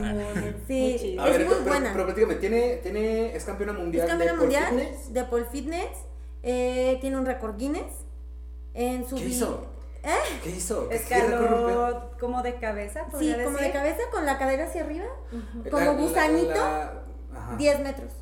[0.68, 1.18] sí, Sí.
[1.20, 1.90] A Es ver, muy pero, buena.
[1.92, 5.14] pero platícame, ¿tiene, tiene, ¿es campeona mundial Es campeona de pole mundial fitness?
[5.14, 5.98] de pole fitness.
[6.44, 7.92] eh, tiene un récord Guinness.
[8.74, 9.66] En su ¿Qué hizo?
[10.02, 10.10] ¿Eh?
[10.44, 10.88] ¿Qué hizo?
[10.88, 10.96] ¿Qué-?
[10.96, 13.74] Escaló como de cabeza, Sí, podría como de decir.
[13.74, 15.06] cabeza con la cadera hacia arriba.
[15.34, 15.70] Ujú.
[15.70, 16.94] como La- gusanito, la-
[17.38, 17.56] ajá.
[17.58, 18.14] 10 metros.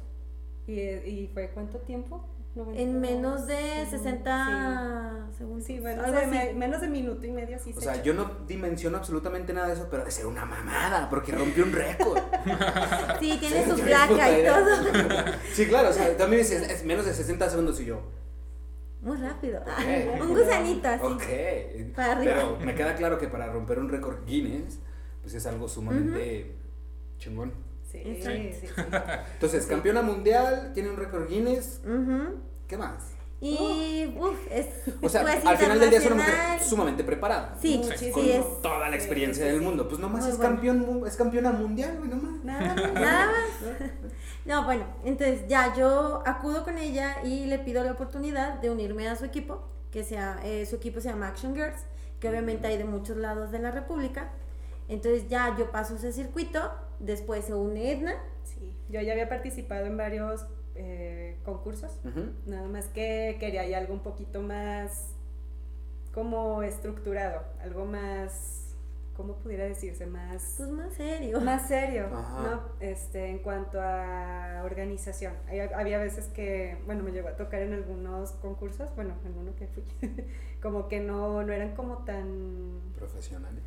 [0.70, 0.80] ¿Y,
[1.10, 2.26] ¿Y fue cuánto tiempo?
[2.74, 3.92] En menos de Sí.
[3.92, 5.64] 60 segundos.
[5.66, 6.38] Sí, bueno, algo o sea, así.
[6.50, 9.68] me- menos de minuto y medio sí O se sea, yo no dimensiono absolutamente nada
[9.68, 12.18] de eso, pero de ser una mamada, porque rompió un récord.
[13.20, 14.66] Sí, tiene Sí, su placa y todo.
[15.54, 18.02] Sí, claro, o sea, también es menos de 60 segundos y yo.
[19.02, 19.62] Muy rápido.
[20.22, 21.06] Un gusanito así.
[21.06, 21.96] Ok.
[21.96, 22.34] Para arriba.
[22.36, 24.80] Pero me queda claro que para romper un récord Guinness,
[25.22, 26.56] pues es algo sumamente
[27.18, 27.54] chingón.
[27.92, 28.68] Sí, sí, sí.
[29.34, 31.82] Entonces, campeona mundial, tiene un récord Guinness.
[32.68, 33.04] ¿Qué más?
[33.42, 34.68] Y, uf, es.
[35.02, 37.56] O sea, pues, al final del día es una mujer sumamente preparada.
[37.62, 38.14] Sí, Muchísimo.
[38.14, 38.62] Con sí, es.
[38.62, 39.66] toda la experiencia Sí, sí, del sí.
[39.66, 39.88] mundo.
[39.88, 40.52] Pues nomás Muy es bueno.
[40.56, 42.44] campeón, es campeona mundial, güey, nomás.
[42.44, 42.94] Nada más.
[42.94, 43.92] Nada más.
[44.46, 49.08] No, bueno, entonces ya yo acudo con ella y le pido la oportunidad de unirme
[49.08, 51.82] a su equipo, que sea, eh, su equipo se llama Action Girls,
[52.20, 54.32] que obviamente hay de muchos lados de la República.
[54.88, 58.14] Entonces ya yo paso ese circuito, después se une Edna.
[58.44, 62.00] Sí, yo ya había participado en varios eh, concursos,
[62.46, 65.08] nada más que quería ya algo un poquito más
[66.14, 68.76] como estructurado, algo más,
[69.16, 70.06] ¿cómo pudiera decirse?
[70.08, 71.40] Más, Pues más serio.
[71.42, 72.42] más serio, Ajá.
[72.42, 72.62] ¿no?
[72.80, 75.34] Este, en cuanto a organización.
[75.48, 79.56] Hay- Había veces que, bueno, me llegó a tocar en algunos concursos, bueno, en uno
[79.56, 79.84] que fui,
[80.62, 83.64] como que no, no eran como tan, Profesionales.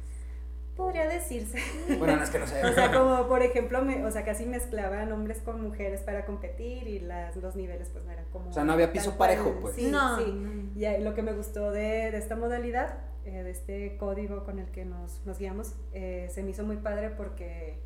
[0.76, 1.58] Podría decirse.
[1.98, 2.64] Bueno, no es que no sé.
[2.64, 6.88] O sea, como por ejemplo, me, o sea, casi mezclaban hombres con mujeres para competir
[6.88, 8.50] y las, los niveles pues no eran como...
[8.50, 9.76] O sea, no había piso parejo, pues.
[9.76, 10.70] Sí, No, sí.
[10.76, 14.58] Y ahí lo que me gustó de, de esta modalidad, eh, de este código con
[14.58, 17.78] el que nos, nos guiamos, eh, se me hizo muy padre porque,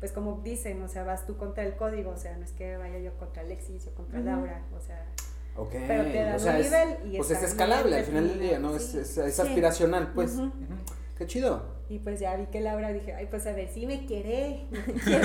[0.00, 2.76] pues como dicen, o sea, vas tú contra el código, o sea, no es que
[2.78, 4.20] vaya yo contra Alexis o contra.
[4.20, 5.04] Laura, o sea,
[5.54, 5.74] Ok.
[5.86, 8.40] pero te dan o sea, un es, nivel y pues es escalable al final del
[8.40, 8.74] día, ¿no?
[8.74, 10.38] Es, es, es aspiracional, pues.
[11.22, 11.62] Qué chido.
[11.88, 14.66] Y pues ya vi que Laura dije, ay, pues a ver si me quiere,
[15.04, 15.20] qué.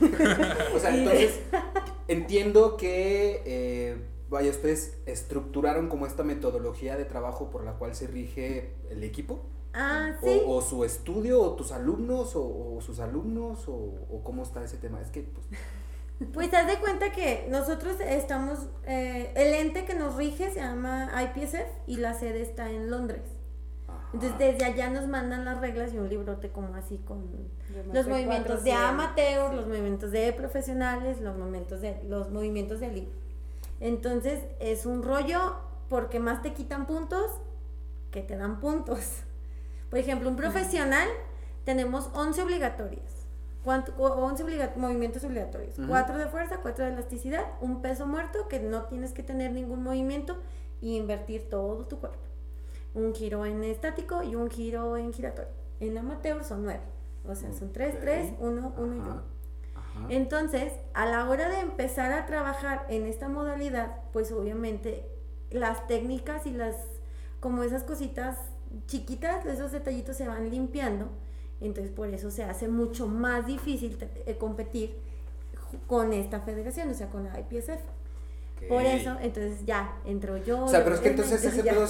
[0.74, 1.40] O sea, entonces
[2.08, 3.96] entiendo que, eh,
[4.28, 9.40] vaya, ustedes estructuraron como esta metodología de trabajo por la cual se rige el equipo.
[9.74, 10.42] Ah, O, sí.
[10.46, 13.74] o su estudio, o tus alumnos, o, o sus alumnos, o,
[14.10, 15.00] o cómo está ese tema.
[15.00, 15.46] Es que, pues,
[16.32, 21.10] Pues haz de cuenta que nosotros estamos, eh, el ente que nos rige se llama
[21.24, 23.22] IPSF y la sede está en Londres.
[23.88, 23.98] Ajá.
[24.14, 27.26] Entonces desde allá nos mandan las reglas y un librote como así con
[27.92, 29.56] los movimientos de 400, amateur, sí.
[29.56, 33.12] los movimientos de profesionales, los movimientos de los movimientos de elite.
[33.80, 35.54] Entonces es un rollo
[35.88, 37.30] porque más te quitan puntos
[38.10, 39.00] que te dan puntos.
[39.90, 41.08] Por ejemplo, un profesional
[41.64, 43.02] tenemos 11 obligatorias.
[43.64, 43.92] ¿Cuánto?
[43.96, 45.78] O- 11 obliga- movimientos obligatorios.
[45.78, 45.88] Ujú.
[45.88, 49.82] 4 de fuerza, 4 de elasticidad, un peso muerto que no tienes que tener ningún
[49.84, 50.36] movimiento
[50.80, 52.18] y invertir todo tu cuerpo.
[52.94, 55.50] Un giro en estático y un giro en giratorio.
[55.80, 56.80] En amateur son 9.
[57.26, 58.00] O sea, son 3, Ok.
[58.00, 59.22] 3, 1, 1 y Ajá, 1.
[59.76, 60.06] ajá.
[60.10, 65.06] Entonces, a la hora de empezar a trabajar en esta modalidad, pues obviamente
[65.50, 66.76] las técnicas y las,
[67.40, 68.38] como esas cositas
[68.86, 71.08] chiquitas, esos detallitos se van limpiando.
[71.60, 74.96] Entonces, por eso se hace mucho más difícil eh, competir
[75.86, 77.80] con esta federación, o sea, con la IPSF.
[78.68, 80.64] Por eso, entonces ya entro yo.
[80.64, 81.86] O sea, pero es que entonces ese pedo.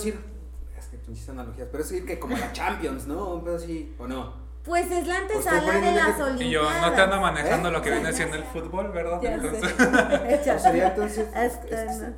[1.12, 3.34] Pinches analogías, pero es decir que como la Champions, ¿no?
[3.34, 4.32] Un pedo así, ¿o no?
[4.64, 6.40] Pues es la Pues antesala de las que- Olimpiadas.
[6.40, 7.72] Y yo no te ando manejando ¿Eh?
[7.72, 9.20] lo que viene siendo el fútbol, ¿verdad?
[9.20, 10.58] Ya Entonces, sé.
[10.58, 11.26] Sería entonces.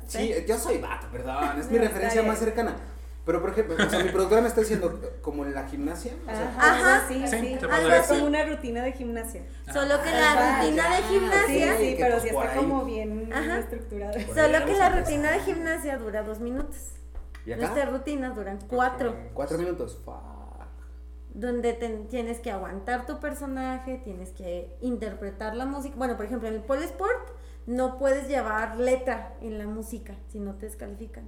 [0.07, 1.59] Sí, yo soy vato, perdón.
[1.59, 2.75] Es mi No, referencia más cercana.
[3.25, 6.13] Pero por ejemplo, o sea, mi productora me está diciendo como en la gimnasia.
[6.23, 7.57] O sea, Ajá, sí, Sí, sí.
[7.69, 9.41] Algo como una rutina de gimnasia.
[9.73, 12.57] Solo que Ah, la rutina ya, de gimnasia Sí, sí, pero pues sí está ahí-
[12.57, 14.13] como bien estructurada.
[14.13, 16.77] Solo que la rutina de gimnasia dura dos minutos.
[17.45, 19.15] Nuestras rutinas duran cuatro.
[19.33, 20.01] Cuatro minutos.
[20.03, 20.15] Fuck.
[21.33, 25.95] Donde ten- tienes que aguantar tu personaje, tienes que interpretar la música.
[25.97, 27.29] Bueno, por ejemplo, en el pole sport
[27.65, 31.25] no puedes llevar letra en la música, si no te descalifican.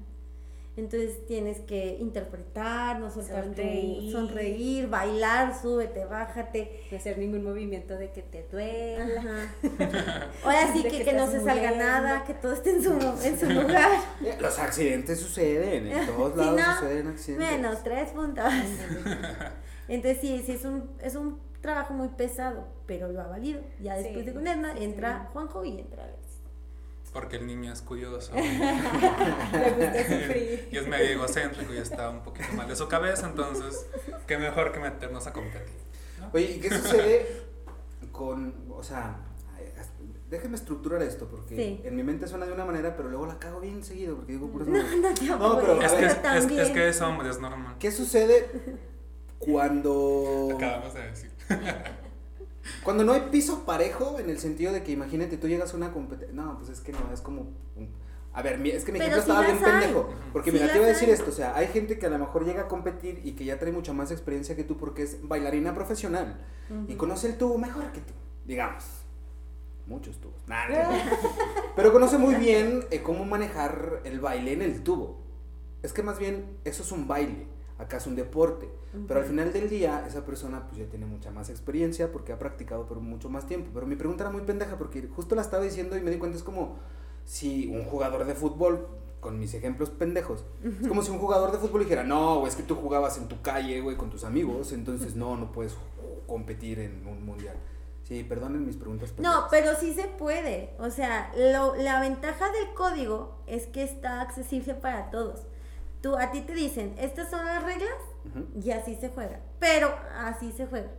[0.77, 4.11] Entonces tienes que interpretar, no soltar tu- Sonreír.
[4.11, 6.81] sonreír, bailar, súbete, bájate.
[6.91, 9.19] No hacer ningún movimiento de que te duela.
[9.19, 9.55] Ajá.
[10.43, 11.83] Ahora sí que, que que no se salga muriendo.
[11.83, 13.89] nada, que todo esté en su, en su lugar.
[14.23, 17.51] Eh, Los accidentes suceden, en todos Si lados no, suceden accidentes.
[17.51, 18.45] Menos tres puntos.
[19.87, 23.61] Entonces sí, sí es un, es un trabajo muy pesado, pero lo ha valido.
[23.81, 25.29] Ya después Sí, de sí, entra sí.
[25.33, 26.26] Juanjo y entra Alex.
[27.19, 30.69] Porque el niño es curioso Le gusta sufrir.
[30.71, 33.87] y es medio egocéntrico y está un poquito mal de su cabeza, entonces,
[34.27, 35.73] qué mejor que meternos a competir.
[36.19, 36.29] ¿no?
[36.31, 37.25] Oye, ¿y qué sucede
[38.11, 39.15] con, o sea,
[40.29, 41.81] déjame estructurar esto porque Sí.
[41.85, 44.47] en mi mente suena de una manera, pero luego la cago bien seguido porque digo
[44.51, 46.73] puras No, no No, pero, Es que ver, es, pero es- es también.
[46.75, 47.77] que es hombre, es normal.
[47.79, 48.47] ¿Qué sucede
[49.39, 51.31] cuando Acabamos de decir.
[52.83, 55.91] cuando no hay piso parejo en el sentido de que imagínate tú llegas a una
[55.91, 57.47] competencia, no, pues es que no, es como
[58.37, 59.63] a ver, es que mi ejemplo estaba bien hay.
[59.63, 61.15] pendejo, porque mira, te iba a decir hay.
[61.15, 63.57] esto, o sea, hay gente que a lo mejor llega a competir y que ya
[63.57, 66.39] trae mucha más experiencia que tú porque es bailarina profesional
[66.87, 68.13] y conoce el tubo mejor que tú,
[68.45, 68.83] digamos.
[69.87, 70.35] Muchos tubos.
[70.45, 70.75] Nah, no.
[71.75, 75.17] Pero conoce muy bien eh, cómo manejar el baile en el tubo.
[75.81, 78.69] es que más bien eso es un baile, acá es un deporte,
[79.07, 82.39] pero al final del día esa persona pues ya tiene mucha más experiencia porque ha
[82.39, 83.69] practicado por mucho más tiempo.
[83.73, 86.37] Pero mi pregunta era muy pendeja porque justo la estaba diciendo y me di cuenta
[86.37, 86.77] es como
[87.25, 88.87] si un jugador de fútbol
[89.19, 90.45] con mis ejemplos pendejos.
[90.81, 93.41] Es como si un jugador de fútbol dijera, no, es que tú jugabas en tu
[93.41, 95.75] calle, güey, con tus amigos, entonces no, no puedes
[96.27, 97.55] competir en un mundial.
[98.03, 99.13] Sí, perdonen mis preguntas.
[99.17, 100.69] No, pero sí se puede.
[100.79, 105.41] O sea, lo, la ventaja del código es que está accesible para todos.
[106.01, 107.89] Tú, a ti te dicen, estas son las reglas
[108.63, 109.39] y así se juega.
[109.59, 110.89] Pero así se juega.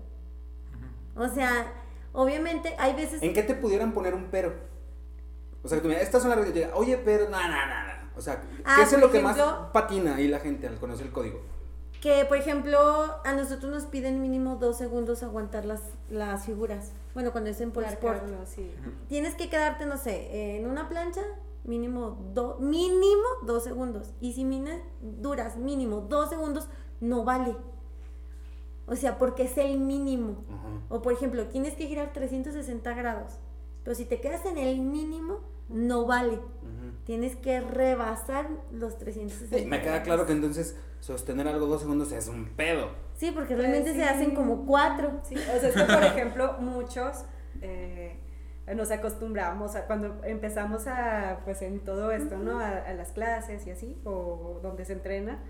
[1.17, 1.73] O sea,
[2.13, 3.23] obviamente hay veces...
[3.23, 4.55] ¿En qué te pudieran poner un pero?
[5.63, 6.71] O sea, que tú me estas son las reglas.
[6.75, 9.71] Oye, pero, no, no, no, o sea, ¿qué Ah, es por lo que ejemplo- más
[9.73, 11.41] patina ahí la gente al conocer el código?
[12.01, 12.79] Que, por ejemplo,
[13.25, 16.93] a nosotros nos piden mínimo dos segundos aguantar las, las figuras.
[17.15, 18.23] Bueno, cuando es en por sport.
[18.23, 18.73] Marcarlo, sí.
[19.09, 21.23] Tienes que quedarte, no sé, en una plancha,
[21.69, 24.15] mínimo, do, mínimo dos segundos.
[24.21, 26.69] Y si mina- duras mínimo dos segundos,
[27.01, 27.57] no vale.
[28.87, 30.45] O sea, porque es el mínimo.
[30.49, 30.69] Ajá.
[30.89, 33.35] O por ejemplo, tienes que girar 360 grados.
[33.85, 36.41] Pero si te quedas en el mínimo, no vale.
[37.05, 42.13] Tienes que rebasar los 360 Sí, me queda claro que entonces sostener algo dos segundos
[42.13, 42.89] es un pedo.
[43.17, 45.21] Sí, porque realmente Pues se hacen como cuatro.
[45.23, 47.25] Sí, o sea, es que por ejemplo, muchos
[47.63, 48.18] eh,
[48.75, 52.59] nos acostumbramos a cuando empezamos a, pues en todo esto, ¿no?
[52.61, 55.43] A, a las clases y así, o donde se entrena,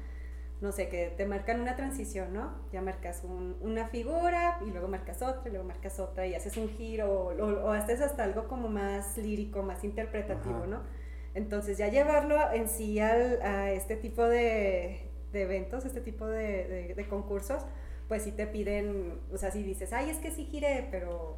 [0.60, 2.52] no sé, que te marcan una transición, ¿no?
[2.72, 6.56] Ya marcas un- una figura y luego marcas otra y luego marcas otra y haces
[6.56, 10.66] un giro o, o- o haces hasta algo como más lírico, más interpretativo, Ajá.
[10.66, 10.80] ¿no?
[11.34, 16.66] Entonces ya llevarlo en sí al, a este tipo de, de eventos, este tipo de,
[16.66, 17.62] de- de concursos,
[18.08, 21.36] pues sí te piden, o sea, si dices, ay, es que sí giré, pero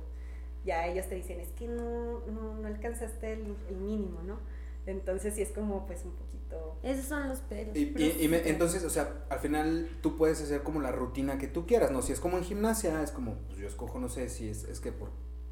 [0.64, 4.38] ya ellos te dicen, es que no, no, no alcanzaste el, el mínimo, ¿no?
[4.86, 6.76] Entonces sí es como pues un poquito...
[6.82, 7.76] Esos son los peros.
[7.76, 11.38] Y, y- y me- entonces, o sea, al final tú puedes hacer como la rutina
[11.38, 12.02] que tú quieras, ¿no?
[12.02, 14.80] Si es como en gimnasia, es como, pues yo escojo, no sé, si es, es
[14.80, 15.10] que por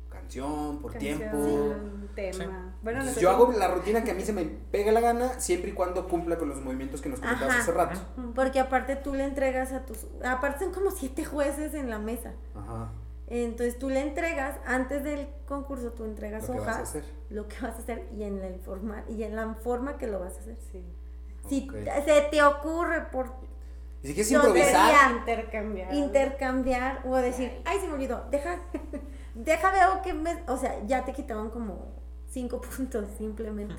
[0.08, 1.74] canción, por canción, tiempo.
[2.14, 2.44] tema.
[2.44, 2.78] Sí.
[2.82, 5.00] Bueno, no sé yo cómo- hago la rutina que a mí se me pegue la
[5.00, 7.62] gana, siempre y cuando cumpla con los movimientos que nos comentabas Ajá.
[7.62, 8.00] hace rato.
[8.34, 10.06] Porque aparte tú le entregas a tus...
[10.24, 12.32] Aparte son como siete jueces en la mesa.
[12.54, 12.90] Ajá.
[13.30, 17.04] Entonces tú le entregas, antes del concurso tú entregas Lo que vas a hojas, hacer.
[17.30, 20.18] lo que vas a hacer y en, la forma, y en la forma que lo
[20.20, 20.56] vas a hacer.
[20.72, 20.82] Sí.
[21.48, 21.68] Si
[22.04, 23.26] se te ocurre por
[24.02, 25.94] Y si quieres Yo improvisar, diría- Intercambiar.
[25.94, 28.60] intercambiar o decir, ay, se me olvidó, deja,
[29.34, 30.42] deja veo que me...
[30.46, 31.86] O sea, ya te quitaban como
[32.30, 33.74] cinco puntos simplemente.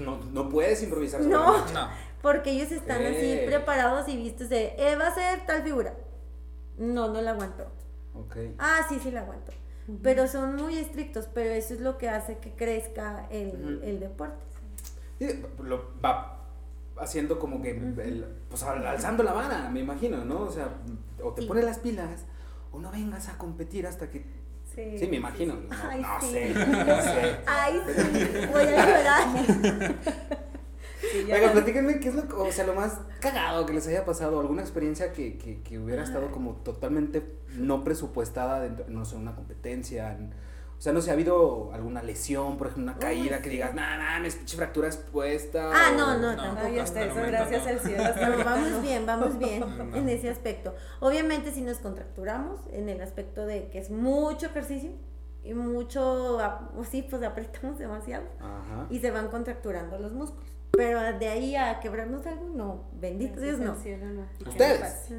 [0.00, 1.20] No, no puedes improvisar.
[1.20, 1.54] No.
[2.22, 3.46] Porque ellos están así Ok.
[3.46, 5.94] preparados y vistos de, eh, va a ser tal figura.
[6.78, 7.64] No, no la aguanto.
[8.14, 8.36] Ok.
[8.58, 9.52] Ah, sí, sí la aguanto.
[10.02, 14.36] Pero son muy estrictos, pero eso es lo que hace que crezca el, el deporte.
[15.18, 16.34] Sí, lo va
[16.98, 20.40] haciendo como que, el- pues al- alzando la vara, me imagino, ¿no?
[20.42, 20.68] O sea,
[21.22, 21.48] o te Sí.
[21.48, 22.26] pones las pilas
[22.70, 24.26] o no vengas a competir hasta que...
[24.74, 25.54] Sí, Sí, me imagino.
[25.54, 26.26] sí, No, Ay, no sí.
[26.30, 27.36] sé, no sé.
[27.46, 29.94] Ay, sí, voy a llorar.
[31.28, 34.40] ya- Oiga, platíquenme qué es lo, o sea, lo más cagado que les haya pasado,
[34.40, 39.34] alguna experiencia que, que, que hubiera estado como totalmente no presupuestada dentro, no sé, una
[39.36, 40.32] competencia, en-
[40.76, 43.96] o sea, no sé, ha habido alguna lesión, por ejemplo, una caída que digas, nah,
[43.98, 45.72] nah, mis pinche fracturas puestas.
[45.74, 46.36] Ah, o- no, no, No.
[46.40, 46.80] tampoco.
[46.80, 47.70] Hasta eso, momento gracias no.
[47.70, 48.04] al cielo.
[48.04, 48.80] hasta No, ahorita vamos no.
[48.80, 49.96] bien, vamos bien No.
[49.96, 50.74] en ese aspecto.
[51.00, 54.90] Obviamente si nos contracturamos en el aspecto de que es mucho ejercicio
[55.42, 58.86] y mucho, ap- sí, pues apretamos demasiado Ajá.
[58.88, 60.48] y se van contracturando los músculos.
[60.72, 63.74] Pero de ahí a quebrarnos algo, no, bendito Dios, no.
[63.74, 64.06] cielo,
[64.46, 65.12] ¿Ustedes?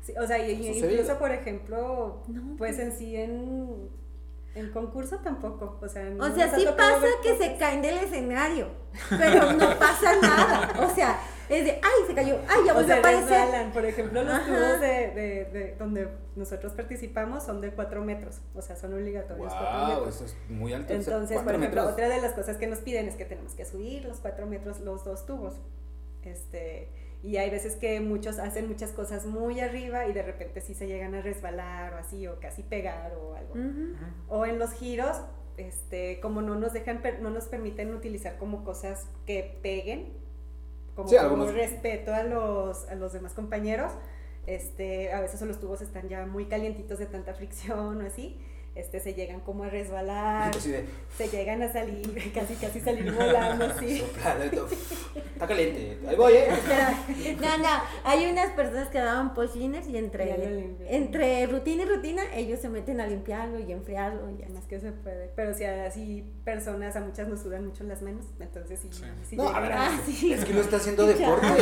[0.00, 2.78] Sí, o sea, incluso, por ejemplo, No, pues pues.
[2.78, 3.88] en sí en,
[4.54, 5.78] en concurso tampoco.
[5.82, 8.68] O sea, no O sea, sí pasa que se caen del escenario,
[9.10, 10.72] pero no pasa nada.
[10.86, 13.28] O sea, es de, ay, se cayó, ay, ya O volvió sea, a aparecer.
[13.28, 13.72] resbalan.
[13.72, 14.46] Por ejemplo, los Ajá.
[14.46, 18.40] tubos de, de, de donde nosotros participamos son de 4 metros.
[18.54, 20.14] O sea, son obligatorios 4 Wow, metros.
[20.16, 20.92] eso es muy alto.
[20.94, 21.92] Entonces, por ejemplo, metros.
[21.92, 24.80] otra de las cosas que nos piden es que tenemos que subir los cuatro metros
[24.80, 25.54] los dos tubos.
[26.22, 26.90] Este,
[27.24, 30.86] y hay veces que muchos hacen muchas cosas muy arriba y de repente sí se
[30.86, 33.54] llegan a resbalar o así, o casi pegar o algo.
[33.54, 33.94] Ujú.
[34.28, 35.16] O en los giros,
[35.56, 40.12] este, como no nos dejan, no nos permiten utilizar como cosas que peguen,
[40.94, 43.90] como Sí, por algunos- respeto a los, a los demás compañeros,
[44.46, 48.38] este, a veces los tubos están ya muy calientitos de tanta fricción o así,
[48.74, 54.02] este, se llegan como a resbalar, se llegan a salir, casi casi salir volando, así.
[55.44, 55.98] Está caliente.
[56.08, 56.48] Ahí voy, ¿eh?
[57.40, 57.68] No, no,
[58.04, 63.00] hay unas personas que daban pochines y entre, entre rutina y rutina ellos se meten
[63.00, 65.30] a limpiarlo y enfriarlo y Más que se puede.
[65.36, 68.88] Pero si así personas, a muchas nos sudan mucho las manos, entonces sí.
[68.90, 69.02] Sí.
[69.30, 70.32] sí No, a ver, Ah, sí.
[70.32, 71.46] es que uno está haciendo deporte.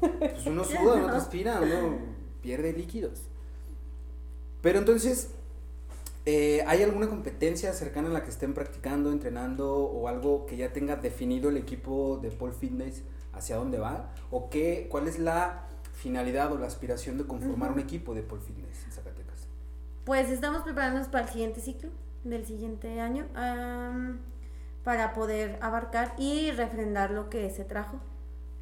[0.00, 1.98] Pues uno suda, uno transpira, uno
[2.40, 3.20] pierde líquidos.
[4.62, 5.30] Pero entonces,
[6.32, 10.72] eh, ¿hay alguna competencia cercana a la que estén practicando, entrenando o algo que ya
[10.72, 14.12] tenga definido el equipo de Paul Fitness hacia dónde va?
[14.30, 18.40] ¿O qué, cuál es la finalidad o la aspiración de conformar un equipo de Paul
[18.40, 19.48] Fitness en Zacatecas?
[20.04, 21.90] Pues estamos preparándonos para el siguiente ciclo
[22.22, 23.26] del siguiente año
[24.84, 27.98] para poder abarcar y refrendar lo que se trajo.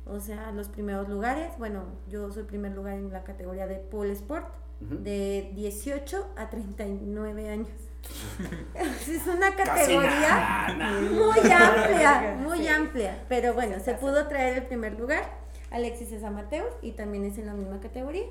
[0.06, 1.52] O sea, los primeros lugares.
[1.58, 4.46] Bueno, yo soy primer lugar en la categoría de Pole Sport
[4.80, 7.68] De 18 a 39 años.
[8.74, 10.68] es una categoría
[11.10, 13.24] muy amplia, muy amplia.
[13.28, 15.24] Pero bueno, se pudo traer el primer lugar.
[15.70, 18.24] Alexis es amateur y también es en la misma categoría.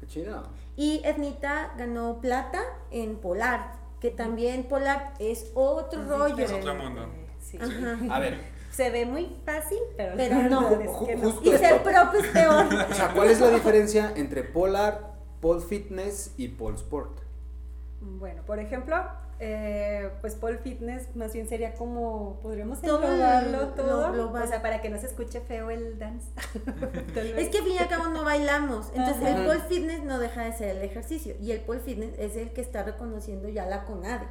[0.00, 0.42] Qué chido.
[0.76, 6.44] Y Etnita ganó plata en Polar, que también Polar es otro rollo.
[6.44, 7.08] Es otro mundo.
[7.40, 7.58] Sí.
[8.10, 10.14] A ver, Se ve muy fácil, pero,
[10.48, 10.78] no.
[11.42, 12.66] Y ser propio es peor.
[12.66, 15.11] o sea, ¿cuál es la diferencia entre Polar,
[15.42, 17.18] Paul Fitness y Paul Sport?
[18.00, 18.96] Bueno, por ejemplo,
[19.40, 24.42] eh, pues Paul Fitness más bien sería como, podríamos Todo englobarlo lo todo, global.
[24.44, 26.28] o sea, para que no se escuche feo el dance.
[27.36, 28.88] Es que al fin y al cabo no bailamos.
[28.94, 29.36] Entonces Ajá.
[29.40, 31.34] el pole fitness no deja de ser el ejercicio.
[31.40, 34.26] Y el pole fitness es el que está reconociendo ya la CONADE.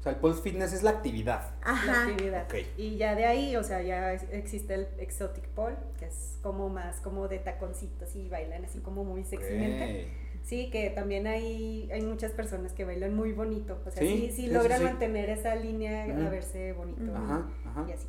[0.00, 1.54] O sea, el Paul Fitness es la actividad.
[1.64, 2.06] la Ajá.
[2.08, 2.44] actividad.
[2.44, 2.54] Ok.
[2.76, 7.00] Y ya de ahí, o sea, ya existe el exotic pole, que es como más
[7.00, 10.08] como de taconcitos y bailan así como muy sexymente.
[10.10, 10.23] Ok.
[10.44, 13.80] Sí, que también hay, hay muchas personas que bailan muy bonito.
[13.86, 14.84] O sea, Sí, sí, sí, logran sí.
[14.84, 17.16] mantener esa línea a verse bonito.
[17.16, 17.86] Ajá, ajá.
[17.88, 18.06] Y así.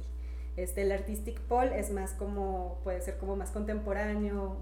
[0.57, 4.57] Este, el artistic pole es más como, puede ser como más contemporáneo,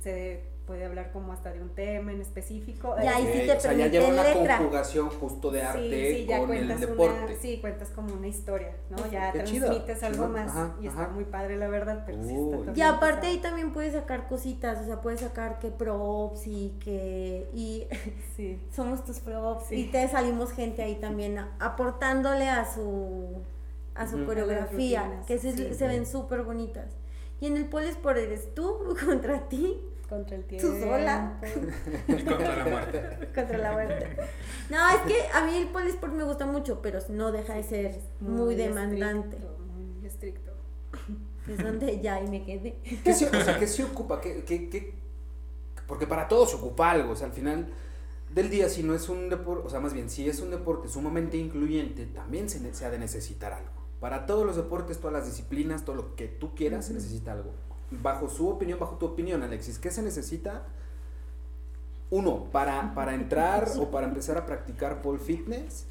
[0.00, 2.94] se puede hablar como hasta de un tema en específico.
[3.02, 4.58] Y ahí sí te o sea, ya lleva una letra.
[4.58, 7.24] conjugación justo de arte con el cuentas deporte.
[7.24, 8.96] Una, sí, cuentas como una historia, ¿no?
[9.10, 12.34] Ya Qué chido, transmites algo más ajá, y está muy padre la verdad, pero sí
[12.34, 16.76] está Y aparte ahí también puedes sacar cositas, o sea, puedes sacar que props y
[16.84, 17.86] que y
[18.36, 18.60] Sí.
[18.74, 19.76] somos tus props Sí.
[19.76, 23.42] y te salimos gente ahí también a- aportándole a su
[23.94, 25.74] a su coreografía, A las rutinas, que se, sí.
[25.74, 26.84] se ven súper bonitas.
[27.40, 30.68] Y en el pole sport eres tú contra ti, Contra el tiempo.
[30.68, 31.40] tú sola.
[32.06, 33.28] Y contra la muerte.
[33.34, 34.16] contra la muerte.
[34.70, 37.62] No, es que a mí el pole sport me gusta mucho, pero no deja de
[37.64, 39.36] ser muy, demandante.
[39.36, 40.52] estricto, muy estricto.
[41.48, 42.78] Es donde ya ahí me quedé.
[43.02, 44.20] ¿Qué se, o sea, ¿qué se ocupa?
[44.20, 44.94] ¿Qué, qué, qué?
[45.86, 47.12] Porque para todo se ocupa algo.
[47.12, 47.68] O sea, al final
[48.32, 50.88] del día, si no es un deporte, o sea, más bien, si es un deporte
[50.88, 53.70] sumamente incluyente, también se, se ha de necesitar algo.
[54.00, 57.52] Para todos los deportes, todas las disciplinas, todo lo que tú quieras, se necesita algo.
[57.90, 60.64] Bajo su opinión, bajo tu opinión, Alexis, ¿qué se necesita?
[62.10, 65.86] Uno, para, para entrar o para empezar a practicar pole fitness.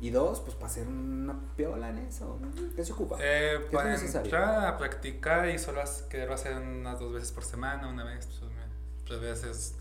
[0.00, 2.38] Y dos, pues para hacer una piola en eso.
[2.74, 3.16] ¿Qué se ocupa?
[3.20, 4.24] Eh, ¿Qué es para necesario?
[4.24, 8.50] entrar a practicar y solo quererlo hacer unas dos veces por semana, una vez, pues,
[9.04, 9.74] tres veces.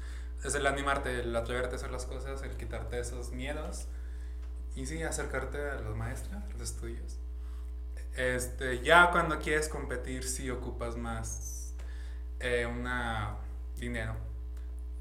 [0.43, 3.87] Es el animarte, el atreverte a hacer las cosas, el quitarte esos miedos
[4.75, 7.17] y sí, acercarte a los maestros, a los estudios.
[8.19, 11.73] Este, ya cuando quieres competir, sí ocupas más
[12.41, 13.38] eh, una
[13.77, 14.13] dinero.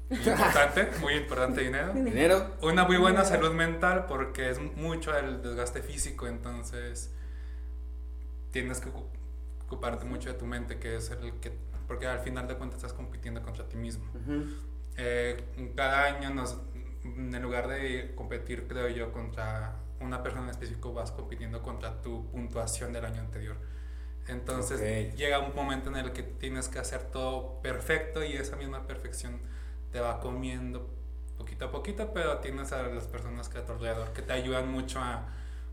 [0.09, 1.93] Muy importante, muy importante dinero.
[1.93, 2.55] Dinero.
[2.61, 7.11] Una muy buena salud mental porque es mucho el desgaste físico, entonces
[8.51, 9.05] tienes que ocu-
[9.65, 11.51] ocuparte mucho de tu mente, que es el que,
[11.87, 14.05] porque al final de cuentas estás compitiendo contra ti mismo.
[14.15, 14.45] Ujú.
[14.95, 15.43] Eh,
[15.75, 16.57] cada año, nos,
[17.03, 22.29] en lugar de competir, creo yo, contra una persona en específico, vas compitiendo contra tu
[22.31, 23.57] puntuación del año anterior.
[24.27, 25.15] Entonces Ok.
[25.17, 29.39] llega un momento en el que tienes que hacer todo perfecto y esa misma perfección
[29.91, 30.89] te va comiendo
[31.37, 34.71] poquito a poquito, pero tienes a las personas que a tu alrededor que te ayudan
[34.71, 35.27] mucho a,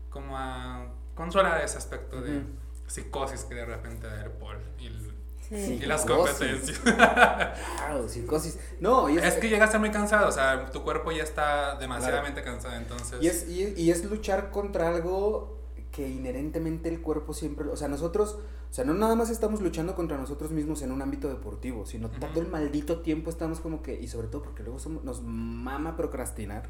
[0.09, 2.47] como a controlar ese aspecto de Ujú.
[2.87, 5.16] psicosis que de repente da el Paul y, el-
[5.49, 5.79] Sí.
[5.81, 6.79] y las competencias.
[6.79, 8.59] Claro, psicosis.
[8.79, 11.23] No, y es, Es que llegas a ser muy cansado, o sea, tu cuerpo ya
[11.23, 13.19] está demasiadamente cansado, entonces...
[13.21, 15.57] y es, y, y es luchar contra algo
[15.91, 18.37] que inherentemente el cuerpo siempre, o sea, nosotros,
[18.69, 22.09] o sea, no nada más estamos luchando contra nosotros mismos en un ámbito deportivo, sino
[22.09, 25.95] todo el maldito tiempo estamos como que, y sobre todo porque luego somos- nos mama
[25.95, 26.69] procrastinar,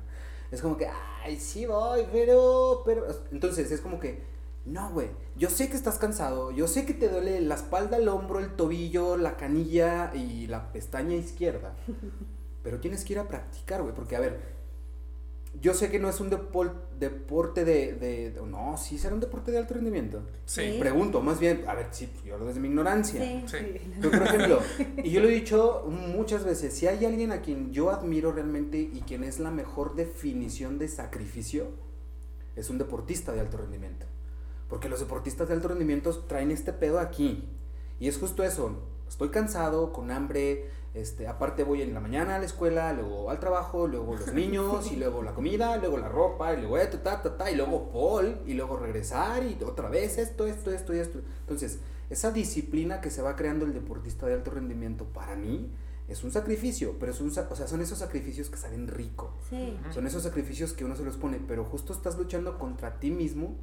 [0.52, 0.88] es como que,
[1.26, 4.37] ay, sí voy, pero, pero, entonces es como que,
[4.68, 8.08] no, güey, yo sé que estás cansado, yo sé que te duele la espalda, el
[8.10, 11.74] hombro, el tobillo, la canilla y la pestaña izquierda,
[12.64, 14.58] pero tienes que ir a practicar, güey, porque a ver,
[15.62, 19.20] yo sé que no es un depol- deporte de, de, de- No, sí será un
[19.22, 20.22] deporte de alto rendimiento.
[20.46, 20.74] Sí.
[20.74, 20.78] Sí.
[20.80, 23.22] Pregunto, más bien, a ver, sí, yo hablo desde mi ignorancia.
[23.24, 23.44] Sí.
[23.48, 23.92] Sí.
[24.00, 24.60] Pero, por ejemplo,
[25.04, 28.78] y yo lo he dicho muchas veces, si hay alguien a quien yo admiro realmente
[28.78, 31.70] y quien es la mejor definición de sacrificio,
[32.56, 34.06] es un deportista de alto rendimiento.
[34.70, 37.48] Porque los deportistas de alto rendimiento traen este pedo aquí.
[38.00, 42.40] Y es justo eso, estoy cansado, con hambre, este, aparte voy en la mañana a
[42.40, 46.54] la escuela, luego al trabajo, luego los niños, y luego la comida, luego la ropa,
[46.54, 50.18] y luego esto, ta, ta, ta, y luego Paul, y luego regresar, y otra vez
[50.18, 51.20] esto, esto, esto y esto.
[51.42, 55.72] Entonces, esa disciplina que se va creando el deportista de alto rendimiento, para mí,
[56.08, 59.34] es un sacrificio, pero es un, o sea, son esos sacrificios que saben rico.
[59.50, 59.78] Sí.
[59.94, 63.56] Son esos sacrificios que uno se los pone, pero justo estás luchando contra ti mismo.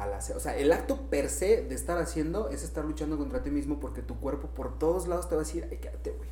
[0.00, 3.42] Al hacer, o sea, el acto per se de estar haciendo es estar luchando contra
[3.42, 6.28] ti mismo porque tu cuerpo por todos lados te va a decir, ay, quédate, güey.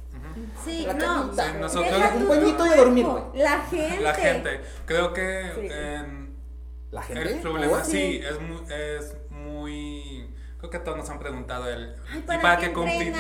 [0.65, 0.99] Sí, La no.
[1.05, 3.25] camita, Sí, nosotros- Deja un tu y a dormir, güey.
[3.35, 4.01] La gente.
[4.01, 4.61] La gente.
[4.87, 5.69] Creo que Sí.
[6.91, 7.31] La gente.
[7.35, 7.85] el problema, ¿Oh?
[7.85, 10.35] sí, es muy, es muy...
[10.57, 11.95] Creo que todos nos han preguntado el...
[12.11, 13.15] Ay, ¿Y ¿para para qué compites?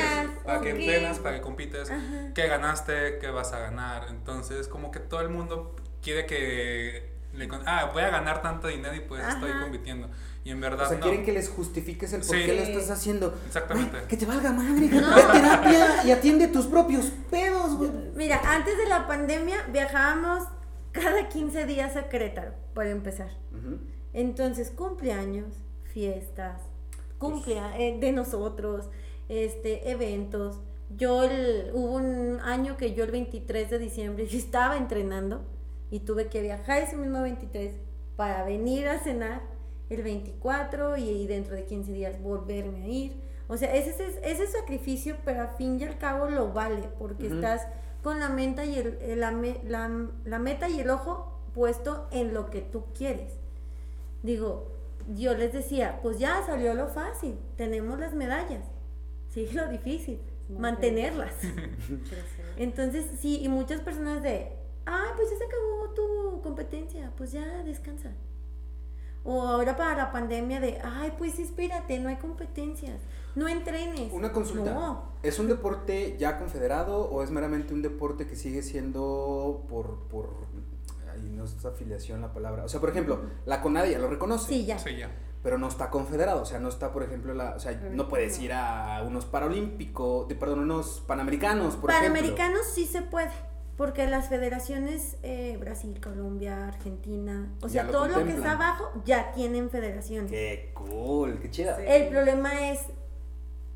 [0.44, 0.80] ¿Para ¿O qué qué?
[0.80, 1.18] entrenas?
[1.18, 1.90] ¿Para qué compites?
[1.90, 2.32] Ajá.
[2.34, 3.18] ¿Qué ganaste?
[3.18, 4.06] ¿Qué vas a ganar?
[4.08, 7.17] Entonces, como que todo el mundo quiere que...
[7.34, 9.60] Le, con- ah, voy a ganar tanto dinero y pues estoy Ajá.
[9.62, 10.08] compitiendo.
[10.44, 11.02] Y en O verdad sea, no.
[11.02, 12.42] quieren que les justifiques el por Sí.
[12.46, 13.34] qué lo estás haciendo.
[13.46, 13.98] Exactamente.
[14.08, 17.90] Que te valga madre, ve a terapia y atiende tus propios pedos, güey.
[18.14, 20.44] Mira, antes de la pandemia viajábamos
[20.92, 23.30] cada 15 días a Querétaro, para empezar.
[23.52, 23.78] Ujú.
[24.14, 25.54] Entonces, cumpleaños,
[25.92, 26.62] fiestas,
[27.18, 28.88] cumplea eh, de nosotros,
[29.28, 30.60] este, eventos.
[30.96, 35.44] Yo el- hubo un año que yo el 23 de diciembre yo estaba entrenando
[35.90, 37.72] y tuve que viajar ese mismo 23
[38.16, 39.40] para venir a cenar
[39.90, 43.20] el 24 y, dentro de 15 días volverme a ir.
[43.48, 47.26] O sea, ese, ese, ese sacrificio, pero a fin y al cabo lo vale, porque
[47.26, 47.36] Ujú.
[47.36, 47.66] estás
[48.02, 49.30] con la meta y el, el- la,
[49.64, 53.32] la- la meta y el ojo puesto en lo que tú quieres.
[54.22, 54.70] Digo,
[55.16, 58.64] yo les decía, pues ya salió lo fácil, tenemos las medallas,
[59.30, 60.20] sí, lo difícil,
[60.50, 61.32] mantenerlas.
[62.58, 64.52] Entonces, sí, y muchas personas de,
[64.88, 68.10] ay, pues ya se acabó tu competencia, pues ya descansa.
[69.24, 73.00] O ahora para la pandemia de, ay, pues espérate, no hay competencias,
[73.34, 74.10] no entrenes.
[74.12, 74.72] Una consulta.
[74.72, 75.02] No.
[75.22, 80.30] ¿Es un deporte ya confederado o es meramente un deporte que sigue siendo por, por,
[81.12, 82.64] ahí no es afiliación la palabra?
[82.64, 84.48] O sea, por ejemplo, la CONADIA lo reconoce.
[84.48, 84.78] Sí, ya.
[84.78, 85.10] Sí, ya.
[85.42, 88.38] Pero no está confederado, o sea, no está, por ejemplo, la, o sea, no puedes
[88.40, 93.30] ir a unos paralímpicos, perdón, unos panamericanos, por Panamericanos sí se puede,
[93.78, 98.90] porque las federaciones eh, Brasil, Colombia, Argentina, o sea, lo todo lo que está abajo
[99.04, 100.32] ya tienen federaciones.
[100.32, 101.76] Qué cool, qué chida.
[101.76, 101.84] Sí.
[101.86, 102.80] El problema es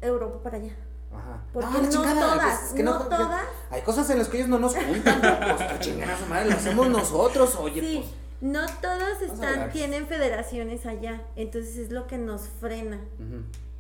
[0.01, 0.73] Europa para allá.
[1.13, 1.45] Ajá.
[1.53, 3.45] Porque no chingada, todas, pues, es que no todas.
[3.71, 6.51] Hay cosas en las que ellos no nos juntan, pues que chingan a su madre,
[6.51, 8.13] lo hacemos nosotros, oye, sí, pues.
[8.41, 12.99] no todas están, tienen federaciones allá, entonces es lo que nos frena.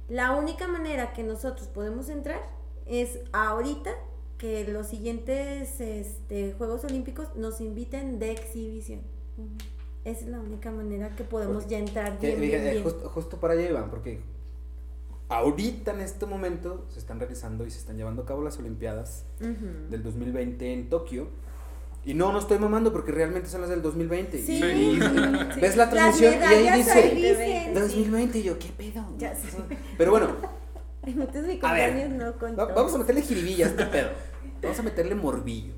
[0.08, 2.42] La única manera que nosotros podemos entrar
[2.86, 3.90] es ahorita
[4.42, 9.00] que los siguientes este, Juegos Olímpicos nos inviten de exhibición.
[10.04, 12.82] Esa es la única manera que podemos ya entrar Que, bien, bien, fíjate, bien.
[12.82, 14.18] Justo, justo para allá iban, porque
[15.28, 19.26] ahorita en este momento se están realizando y se están llevando a cabo las Olimpiadas
[19.40, 19.90] Ujú.
[19.90, 21.28] del 2020 en Tokio.
[22.04, 24.38] Y no, no estoy mamando porque realmente son las del 2020.
[24.40, 24.60] Y- Sí.
[24.60, 25.60] Sí.
[25.60, 27.74] ves la transmisión y ahí dice dicen.
[27.74, 29.06] 2020 y yo, ¿qué pedo?
[29.18, 29.56] Ya sé.
[29.96, 30.30] Pero bueno,
[31.62, 34.08] A ver, no vamos a meterle jiribilla a este pedo.
[34.62, 35.74] Vamos a meterle morbillo.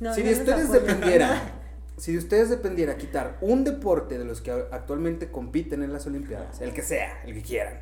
[0.00, 1.40] No, si de ustedes dependiera,
[1.96, 6.06] si de ustedes dependiera quitar un deporte de los que a- actualmente compiten en las
[6.06, 7.80] Olimpiadas, el que sea, el que quieran,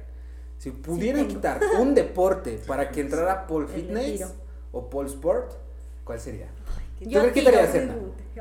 [0.59, 4.33] si pudieran quitar un deporte para que entrara de Fitness tiro.
[4.73, 5.53] o Pole Sport,
[6.05, 6.47] ¿cuál sería?
[6.99, 7.51] qué Yo ¿Tú qué tiro.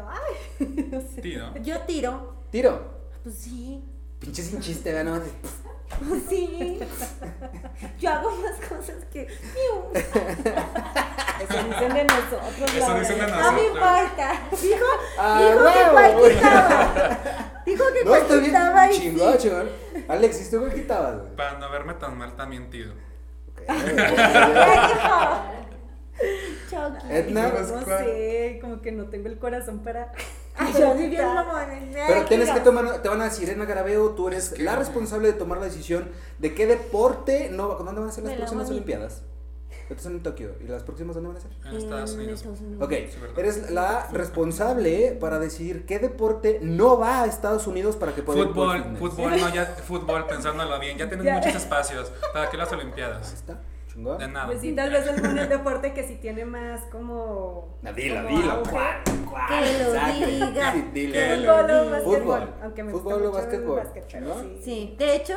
[0.08, 1.22] Ay, no sé.
[1.38, 1.58] ¿no?
[1.62, 2.34] Yo tiro.
[2.52, 2.82] Tiro.
[3.24, 3.84] Pues sí.
[4.20, 4.94] Pinche sin chiste,
[5.42, 5.54] Pues
[6.30, 6.80] sí.
[8.00, 9.22] Yo hago más cosas que.
[11.42, 12.54] Eso dicen de nosotros.
[12.76, 13.42] Eso dicen de verdad.
[13.42, 13.66] No me nosotros.
[13.68, 14.42] importa.
[14.62, 14.86] Dijo,
[15.18, 17.24] Ah, dijo que cuál quitaba.
[17.66, 18.24] Dijo que No, cuál
[18.90, 19.00] bien sí.
[19.02, 19.70] chingón.
[20.08, 21.36] Alex, ¿y tú cuál quitabas, güey?
[21.36, 22.94] Para no verme tan mal también tiro.
[23.52, 23.62] Ok.
[23.68, 23.74] Ya
[24.88, 25.16] dijo.
[26.70, 27.08] Chucky.
[27.14, 27.50] Edna.
[27.50, 30.12] No sé, como que no tengo el corazón para.
[30.58, 31.66] Ay, yo sí bien mamón.
[32.08, 35.34] Pero tienes que tomar, te van a decir, Edna Garabeo, tú eres la responsable de
[35.34, 38.70] tomar la decisión de qué deporte no va, ¿dónde van a ser las Me próximas.
[38.70, 39.22] Olimpiadas?
[39.90, 41.52] Estas son en Tokio, ¿y las próximas dónde van a ser?
[41.70, 42.44] En Estados Unidos.
[42.82, 42.92] Ok,
[43.38, 48.46] eres la responsable para decidir qué deporte no va a Estados Unidos para que pueda
[48.46, 51.36] Fútbol, fútbol, no, ya, fútbol, pensándolo bien, ya tienen Ya.
[51.36, 52.12] muchos espacios.
[52.34, 53.34] ¿Para qué las Ahí Olimpiadas?
[53.34, 53.60] está.
[53.96, 54.18] Chingón.
[54.20, 54.46] De nada.
[54.48, 57.78] Pues sí, tal vez algún deporte que sí tiene más como.
[57.82, 58.52] No, dilo, como dilo.
[58.52, 58.72] auge.
[58.72, 58.96] ¿Cuál?
[59.30, 59.48] ¿Cuál?
[59.48, 60.26] Que lo Exacto.
[60.28, 60.74] diga.
[60.74, 61.92] Sí, lo Fútbol o diga.
[61.92, 62.22] básquetbol.
[62.22, 62.54] Fútbol.
[62.62, 63.82] Aunque me Fútbol gusta o el básquetbol,
[64.22, 64.42] ¿no?
[64.42, 64.62] sí.
[64.64, 65.34] Sí, de hecho,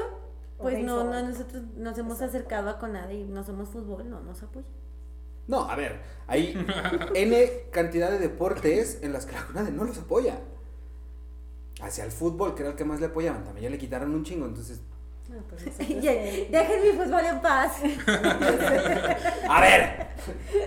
[0.59, 4.43] pues no, no, nosotros nos hemos acercado a Conade y no somos fútbol, no nos
[4.43, 4.67] apoya.
[5.47, 6.55] No, a ver, hay
[7.15, 10.41] N cantidad de deportes en las que la CONADE no los apoya.
[11.81, 14.25] Hacia el fútbol, que era el que más le apoyaban, también ya le quitaron un
[14.25, 14.83] chingo, entonces...
[15.29, 17.73] No, pues que- Dejen mi fútbol en paz.
[19.49, 20.07] A ver,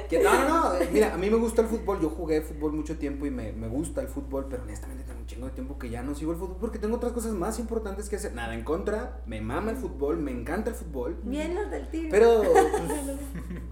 [0.09, 2.97] que- no, no, no, mira, a mí me gusta el fútbol, yo jugué fútbol mucho
[2.97, 5.89] tiempo y me, me gusta el fútbol, pero honestamente tengo un chingo de tiempo que
[5.89, 8.33] ya no sigo el fútbol porque tengo otras cosas más importantes que hacer.
[8.33, 12.09] Nada en contra, me mama el fútbol, me encanta el fútbol, Bien los del tiro.
[12.11, 12.61] pero pues,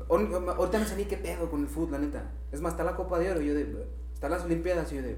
[0.10, 2.32] ahor- ahorita no sé ni qué pedo con el fútbol, la neta.
[2.52, 3.88] Es más, está la Copa de Oro, y yo de...
[4.14, 5.18] Están las Olimpiadas y yo de...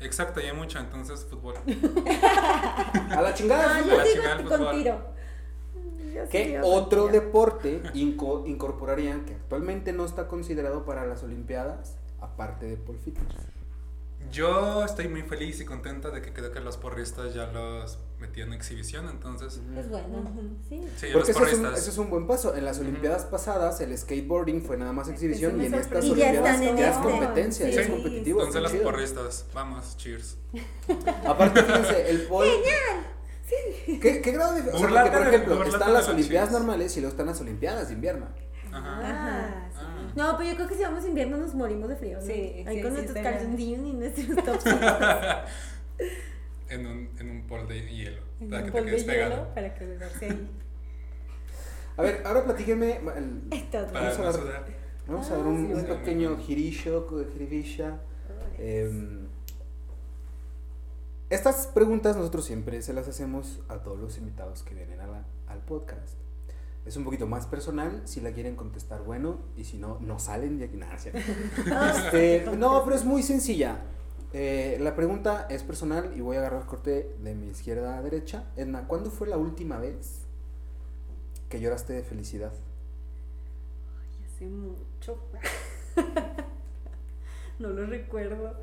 [0.00, 1.54] Exacto, y hay mucho, entonces fútbol.
[3.10, 3.78] A la chingada.
[3.78, 3.98] Yo fútbol.
[3.98, 4.74] la chingada el con fútbol.
[4.76, 5.16] tiro.
[6.14, 12.66] Yo ¿Qué otro deporte inco- incorporarían que actualmente no está considerado para las Olimpiadas, aparte
[12.66, 13.34] de pole fitness?
[14.32, 18.40] Yo estoy muy feliz y contenta de que creo que los porristas ya los metí
[18.40, 19.60] en exhibición, entonces.
[19.76, 20.30] Es bueno,
[20.68, 20.86] sí.
[20.96, 22.54] Sí, Porque ese es, un, es buen paso.
[22.54, 22.78] En las.
[22.78, 26.04] Olimpiadas pasadas el skateboarding fue nada más exhibición y en estas.
[26.04, 27.92] Y ya Olimpiadas en ya es competencia, ya es Sí.
[27.92, 28.42] competitivo.
[28.44, 28.84] Entonces chido.
[28.84, 30.36] porristas, vamos, cheers.
[31.26, 32.50] Aparte, fíjense, el pole...
[34.00, 34.70] ¿Qué, ¿Qué grado de.?
[34.70, 37.88] O sea, porque, por ejemplo, están las las Olimpiadas normales y luego están las Olimpiadas
[37.88, 38.26] de invierno.
[38.72, 39.00] Ajá.
[39.02, 39.78] Ah, sí.
[39.80, 40.12] Ah.
[40.16, 42.18] No, pero yo creo que si vamos a invierno nos morimos de frío.
[42.18, 42.26] ¿no?
[42.26, 44.80] Sí, Ahí sí, con sí, nuestros calzoncillos y nuestros topsitos.
[46.68, 48.22] En un, en un pol de hielo.
[48.40, 49.54] En Para un que te de quedes hielo pegado.
[49.54, 50.50] Para que quedarse ahí.
[51.96, 53.00] A ver, ahora platíquenme.
[53.02, 54.66] Vamos a dar-.
[55.06, 58.00] Vamos a Ah, dar un, sí, un pequeño girillo, jiribilla.
[58.58, 59.26] Em,
[61.30, 65.24] estas preguntas nosotros siempre se las hacemos a todos los invitados que vienen a la-
[65.48, 66.14] al podcast.
[66.84, 70.58] Es un poquito más personal, si la quieren contestar, bueno, y si no, no salen
[70.58, 70.76] de aquí.
[70.76, 70.96] Nada.
[71.96, 73.80] Este, no, pero es muy sencilla.
[74.32, 78.44] Eh, la pregunta es personal y voy a agarrar corte de mi izquierda a derecha.
[78.56, 80.22] Edna, ¿cuándo fue la última vez
[81.48, 82.52] que lloraste de felicidad?
[83.98, 85.18] Ay, hace mucho.
[87.58, 88.54] no lo recuerdo.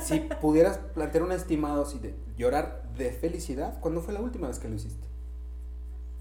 [0.00, 4.58] Si pudieras plantear un estimado así de llorar de felicidad, ¿cuándo fue la última vez
[4.58, 5.09] que lo hiciste?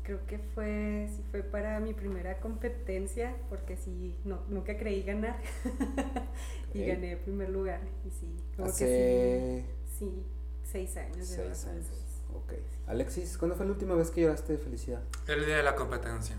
[0.10, 5.38] Creo que fue, sí fue para mi primera competencia, porque sí, no, nunca creí ganar.
[6.74, 7.80] y gané primer lugar.
[8.04, 10.24] Y sí, como Hace que sí, sí,
[10.64, 11.18] seis años.
[11.18, 11.86] de seis años.
[12.34, 12.54] Ok.
[12.88, 15.04] Alexis, ¿cuándo fue la última vez que lloraste de felicidad?
[15.28, 16.36] El día de la competencia.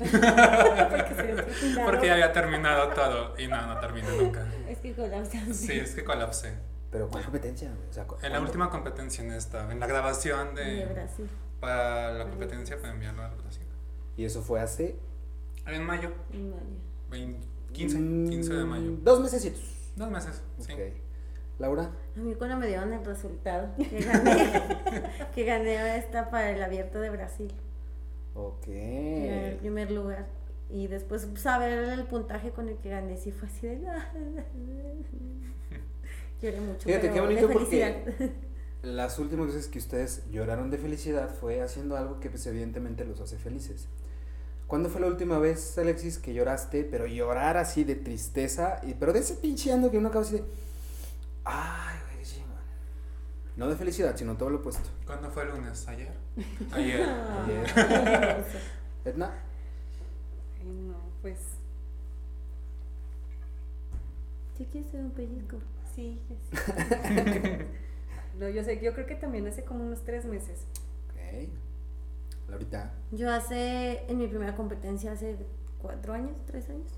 [1.84, 4.44] porque ya había terminado todo y no, no terminé nunca.
[4.68, 5.56] Es que colapsamos.
[5.56, 6.52] Sí, es que colapsé.
[6.90, 7.70] ¿Pero cuál competencia?
[7.76, 7.88] güey?
[7.90, 11.28] O sea, ¿cu- En la última competencia en esta, en la grabación De de, Brasil.
[11.64, 13.66] Para la competencia para enviarlo a Brasil.
[14.16, 14.96] Y eso fue hace...
[15.66, 16.62] En mayo, en mayo.
[17.10, 18.96] 20 15, mm, 15 de mayo.
[19.02, 19.92] Dos mesecitos.
[19.96, 20.72] Dos meses, sí.
[20.72, 20.80] Ok.
[21.58, 24.52] Laura, A mí cuando me dieron el resultado que gané,
[25.34, 27.52] que gané esta para el abierto de Brasil,
[28.34, 28.66] ok.
[28.66, 30.26] gané el primer lugar.
[30.68, 33.76] Y después saber el puntaje con el que gané, sí fue así de...
[36.42, 36.80] Lloré mucho.
[36.80, 37.96] Fíjate, pero qué bonito de felicidad.
[38.04, 38.32] porque
[38.84, 43.20] las últimas veces que ustedes lloraron de felicidad fue haciendo algo que pues evidentemente los
[43.20, 43.86] hace felices.
[44.66, 49.12] ¿Cuándo fue la última vez, Alexis, que lloraste, pero llorar así de tristeza, y, pero
[49.12, 50.44] de ese pinche ando que uno acaba así de...
[51.44, 52.48] Ay, güey, qué chingón.
[53.56, 54.88] No de felicidad, sino todo lo opuesto.
[55.06, 55.86] ¿Cuándo fue el lunes?
[55.86, 56.12] ¿Ayer?
[56.72, 57.02] Ayer.
[57.08, 58.44] Ayer.
[59.04, 59.32] Edna,
[60.58, 61.38] Ay, no, pues
[64.56, 65.58] ¿Sí quieres ser un pellizco?
[65.94, 66.58] sí, sí.
[68.38, 70.64] No, yo sé, yo creo que también hace como unos tres meses.
[71.10, 71.48] ok.
[72.50, 75.36] Laurita, Yo hace, en mi primera competencia hace
[75.80, 76.90] cuatro años, tres años,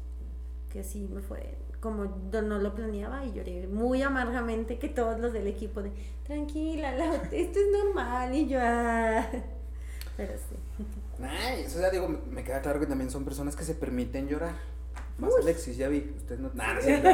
[0.72, 5.32] que sí me fue como no lo planeaba y lloré muy amargamente que todos los
[5.32, 5.92] del equipo de,
[6.24, 6.96] tranquila,
[7.30, 9.24] esto es normal y yo, "Ah".
[10.16, 10.56] pero sí.
[11.18, 11.66] Nice.
[11.76, 14.54] O sea, digo, me queda claro que también son personas que se permiten llorar.
[15.18, 16.12] Más Alexis, ya vi.
[16.16, 16.50] Usted no.
[16.80, 17.08] Cierto.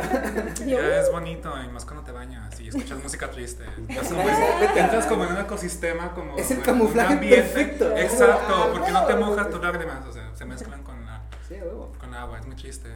[0.65, 3.65] Yo, Ya es bonito y más cuando te bañas y escuchas música triste.
[3.77, 4.79] Entras como, Exacto.
[4.79, 6.37] entras como en un ecosistema como...
[6.37, 7.97] Es el camuflaje perfecto.
[7.97, 11.55] Exacto, Ah, porque no te mojas tus lágrimas, o sea, se mezclan con la, Sí,
[12.01, 12.89] con agua, es muy chiste.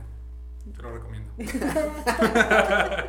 [0.74, 1.32] Te lo recomiendo.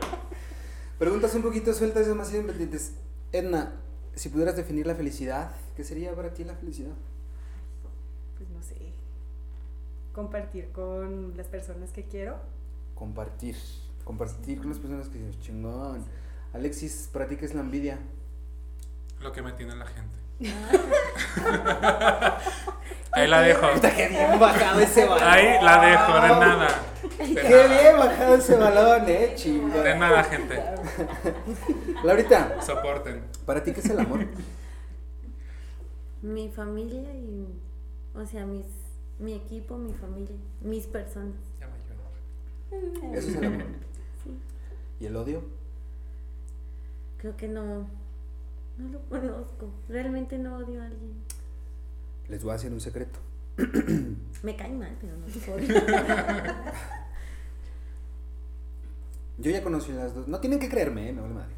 [0.99, 2.93] Preguntas un poquito sueltas y demasiado independientes.
[3.31, 3.73] Edna,
[4.15, 6.93] si pudieras definir la felicidad, ¿qué sería para ti la felicidad?
[8.37, 8.75] Pues no sé.
[10.17, 12.37] Compartir con las personas que quiero.
[12.95, 13.55] Compartir.
[14.03, 16.03] Compartir con las personas que dices, chingón.
[16.53, 17.99] Alexis, ¿para ti qué es la envidia?
[19.21, 20.17] Lo que me tiene la gente.
[23.11, 23.71] Ahí la dejo.
[23.75, 25.27] Puta, qué bien bajado ese balón.
[25.27, 26.67] Ahí la dejo, de nada.
[27.19, 27.67] De Qué nada.
[27.81, 29.95] bien bajado ese balón, eh, De chinga.
[29.95, 30.59] nada, gente.
[32.03, 33.21] Laurita, Soporten.
[33.45, 34.25] ¿para ti qué es el amor?
[36.23, 37.47] Mi familia y,
[38.15, 38.65] o sea, mis,
[39.19, 41.35] mi equipo, mi familia, mis personas.
[41.59, 43.13] Ya me ayudo.
[43.15, 43.65] Eso es el amor.
[44.23, 44.37] Sí.
[44.99, 45.41] ¿Y el odio?
[47.17, 47.87] Creo que no,
[48.77, 49.69] no lo conozco.
[49.89, 51.13] Realmente no odio a alguien.
[52.29, 53.19] Les voy a decir un secreto.
[54.43, 55.67] Me cae mal, pero no los odio.
[59.39, 60.27] Yo ya conocí las dos.
[60.27, 61.53] No tienen que creerme, eh, me vale madre.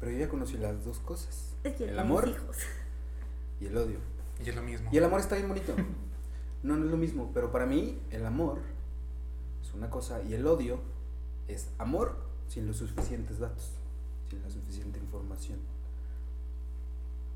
[0.00, 1.52] Pero yo ya conocí las dos cosas.
[1.62, 2.56] Es que El amor hijos.
[3.60, 3.98] y el odio.
[4.42, 4.88] Y es lo mismo.
[4.90, 5.74] Y el amor está bien bonito.
[6.62, 7.30] No, no es lo mismo.
[7.34, 8.58] Pero para mí, el amor
[9.62, 10.80] es una cosa y el odio
[11.48, 12.16] es amor
[12.48, 13.72] sin los suficientes datos,
[14.28, 15.58] sin la suficiente información.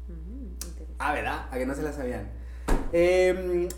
[0.08, 0.54] Mm.
[0.98, 1.48] Ah, ¿verdad?
[1.50, 2.28] A que no se la sabían.
[2.92, 3.68] Em,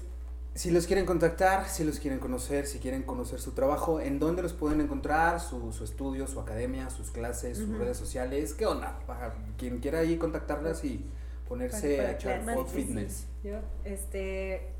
[0.54, 4.42] si los quieren contactar, si los quieren conocer, si quieren conocer su trabajo, ¿en dónde
[4.42, 5.40] los pueden encontrar?
[5.40, 8.54] Su, su estudio, su academia, sus clases, sus redes sociales.
[8.54, 8.98] ¿Qué onda?
[9.06, 11.04] Para quien quiera ahí contactarlas y
[11.48, 12.82] ponerse Para- a echar para clases, sí.
[12.82, 13.26] fitness.
[13.44, 14.72] Yo, este,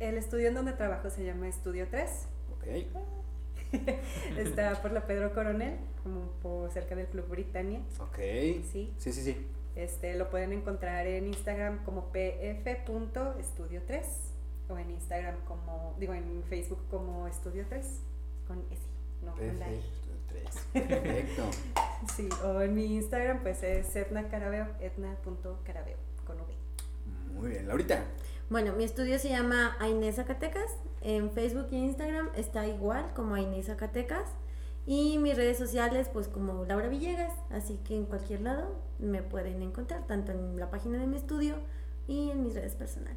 [0.00, 2.10] el estudio en donde trabajo se llama Estudio 3.
[2.56, 2.66] Ok,
[4.36, 7.80] Está por la Pedro Coronel, como por cerca del Club Britannia.
[8.00, 8.16] ok.
[8.18, 8.92] Sí.
[8.98, 9.46] Sí, sí, sí.
[9.76, 14.02] Este, lo pueden encontrar en Instagram como pf.estudio3
[14.68, 18.00] o en Instagram como, digo, en Facebook como Estudio 3
[18.48, 18.82] con S,
[19.24, 19.76] no con la I.
[19.76, 20.08] Perfecto.
[20.28, 20.66] Tres.
[20.88, 21.42] Perfecto.
[22.14, 25.96] Sí, o en mi Instagram pues es Etna Carabeo, etna.carabeo
[26.26, 26.52] con V.
[27.34, 28.04] Muy bien, Laurita.
[28.50, 30.70] Bueno, mi estudio se llama Ainés Zacatecas.
[31.02, 34.28] En Facebook y Instagram está igual como Ainés Zacatecas.
[34.86, 37.32] Y mis redes sociales, pues como Laura Villegas.
[37.50, 41.54] Así que en cualquier lado me pueden encontrar, tanto en la página de mi estudio
[42.08, 43.16] y en mis redes personales.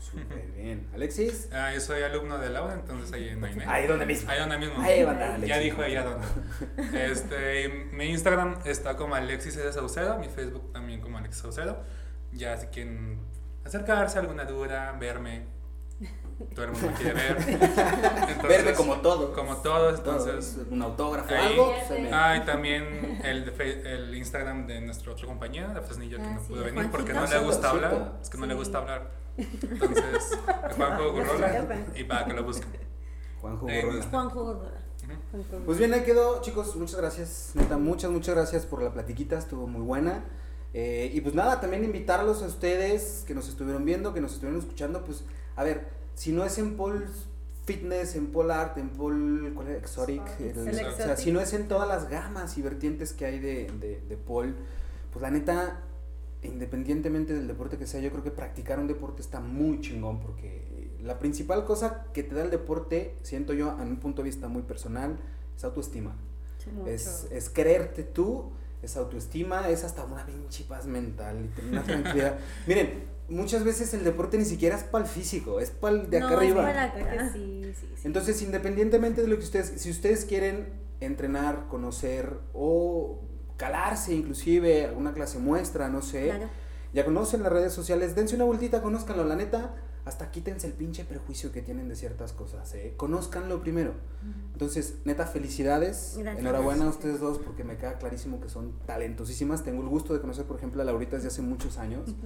[0.00, 0.88] Súper bien.
[0.92, 1.48] Alexis.
[1.52, 3.64] Ah, yo soy alumno de Laura, entonces ahí en Aine.
[3.68, 4.28] Ahí donde mismo.
[4.28, 4.82] Ahí donde mismo.
[4.82, 5.62] Ahí va a andar, Ya Alexis.
[5.64, 6.26] dijo ella dónde.
[7.12, 9.72] Este, mi Instagram está como Alexis S.
[9.74, 11.78] Saucedo, mi Facebook también como Alexis Saucedo.
[12.32, 13.20] Ya si quieren
[13.64, 15.46] acercarse, alguna duda, verme.
[16.54, 17.36] Todo el mundo quiere ver.
[17.48, 19.32] Entonces, Verme como todo.
[19.32, 20.54] Como todos, entonces.
[20.54, 21.72] Todos, un autógrafo ahí- algo.
[21.88, 26.32] pues, Ah, y también el, el Instagram de nuestra otra compañía, de Fresnillo, que Ah,
[26.34, 28.18] no sí, pudo venir porque no le gusta hablar.
[28.20, 28.58] Es que no le Sí.
[28.58, 29.10] gusta hablar.
[29.36, 30.38] Entonces,
[30.76, 31.66] Juanjo Gurrola.
[31.94, 32.70] Y para que lo busquen.
[33.40, 34.04] Juanjo Eh, Borrola.
[34.10, 34.82] Juanjo Gordora.
[35.04, 35.64] Ujú.
[35.66, 36.74] Pues bien, ahí quedó, chicos.
[36.74, 37.52] Muchas gracias.
[37.54, 39.38] Neta, muchas, muchas gracias por la platiquita.
[39.38, 40.24] Estuvo muy buena.
[40.74, 44.58] Eh, y pues nada, también invitarlos a ustedes que nos estuvieron viendo, que nos estuvieron
[44.60, 45.04] escuchando.
[45.04, 45.24] Pues,
[45.56, 47.06] a ver, si no es en Paul
[47.66, 49.78] Fitness, en Paul Art, en Paul ¿cuál era?
[49.78, 50.56] Exotic, Exotic.
[50.56, 51.16] el- El o sea, Exotic.
[51.16, 54.56] si no es en todas las gamas y vertientes que hay de, de, de Paul,
[55.12, 55.80] pues la neta,
[56.42, 60.90] independientemente del deporte que sea, yo creo que practicar un deporte está muy chingón porque
[61.02, 64.48] la principal cosa que te da el deporte, siento yo, a mi punto de vista
[64.48, 65.18] muy personal,
[65.56, 66.16] es autoestima.
[66.86, 68.52] Es, es creerte tú,
[68.82, 72.38] es autoestima, es hasta una pinche paz mental y tener una tranquilidad.
[72.66, 76.18] Miren, muchas veces el deporte ni siquiera es para el físico, es para el de
[76.18, 76.62] acá No, es arriba.
[76.62, 78.02] para- que sí, sí, sí.
[78.04, 80.68] Entonces, independientemente de lo que ustedes, si ustedes quieren
[81.00, 83.20] entrenar, conocer o
[83.56, 86.48] calarse inclusive, alguna clase muestra, no sé, Claro.
[86.92, 89.74] ya conocen las redes sociales, dense una vueltita, conózcanlo, la neta,
[90.04, 92.94] hasta quítense el pinche prejuicio que tienen de ciertas cosas, ¿eh?
[92.96, 93.94] Conózcanlo primero.
[94.52, 96.14] Entonces, neta, felicidades.
[96.18, 96.40] Gracias.
[96.40, 99.62] Enhorabuena a ustedes dos porque me queda clarísimo que son talentosísimas.
[99.62, 102.14] Tengo el gusto de conocer, por ejemplo, a Laurita desde hace muchos años.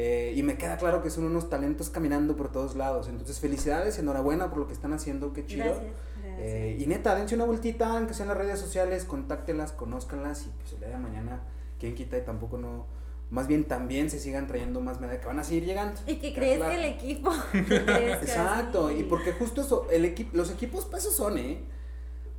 [0.00, 3.08] Eh, y me queda claro que son unos talentos caminando por todos lados.
[3.08, 5.64] Entonces, felicidades, enhorabuena por lo que están haciendo, qué chido.
[5.64, 5.92] Gracias.
[6.22, 6.38] Gracias.
[6.38, 10.74] Eh, y neta, dense una vueltita, aunque sean las redes sociales, contáctenlas, conózcanlas y pues
[10.74, 11.40] el día de mañana,
[11.80, 12.86] quien quita y tampoco no.
[13.30, 16.00] Más bien también se sigan trayendo más medallas que van a seguir llegando.
[16.06, 16.72] Y que crezca claro.
[16.72, 17.30] el equipo.
[17.52, 21.60] que Exacto, y porque justo eso, el equipo, los equipos eso son, ¿eh?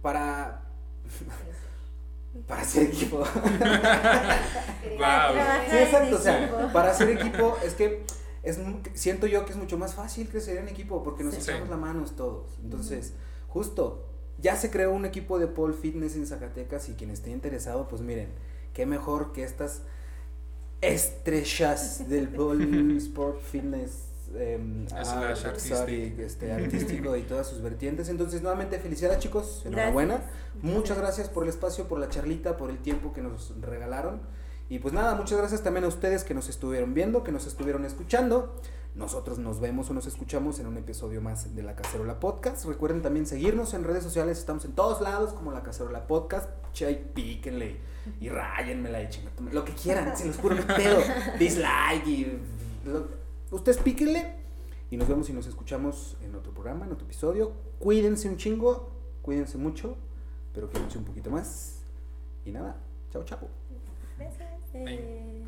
[0.02, 0.64] Para.
[2.48, 3.18] para hacer equipo.
[3.18, 3.26] Wow.
[5.70, 8.04] Sí, exacto, o sea, para hacer equipo es que
[8.44, 8.60] es,
[8.94, 11.42] siento yo que es mucho más fácil crecer en equipo porque nos Sí.
[11.42, 12.58] echamos la manos todos.
[12.64, 13.14] Entonces,
[13.48, 14.08] justo,
[14.40, 18.02] ya se creó un equipo de pole fitness en Zacatecas y quien esté interesado, pues
[18.02, 18.30] miren,
[18.74, 19.84] qué mejor que estas
[20.82, 24.06] estrechas del pole sport fitness.
[24.94, 25.76] artistic.
[25.76, 28.10] sorry, este, artístico y todas sus vertientes.
[28.10, 30.16] Entonces, nuevamente, felicidades chicos, enhorabuena.
[30.16, 30.64] Gracias.
[30.64, 34.22] Muchas gracias por el espacio, por la charlita, por el tiempo que nos regalaron.
[34.70, 37.86] Y pues nada, muchas gracias también a ustedes que nos estuvieron viendo, que nos estuvieron
[37.86, 38.56] escuchando.
[38.94, 42.66] Nosotros nos vemos o nos escuchamos en un episodio más de La Cacerola Podcast.
[42.66, 46.50] Recuerden también seguirnos en redes sociales, estamos en todos lados como La Cacerola Podcast.
[46.74, 47.78] Che, píquenle
[48.20, 51.02] y ráyenmela y chingada, lo que quieran, se los juro, no pedo.
[51.38, 52.38] Dislike y...
[52.86, 53.08] lo-
[53.52, 54.36] ustedes píquenle
[54.92, 57.52] Y nos vemos y nos escuchamos en otro programa, en otro episodio.
[57.80, 58.90] Cuídense un chingo,
[59.22, 59.96] cuídense mucho,
[60.54, 61.82] pero quédense un poquito más.
[62.46, 62.76] Y nada,
[63.12, 63.48] chao, chao.
[64.18, 65.39] Besos.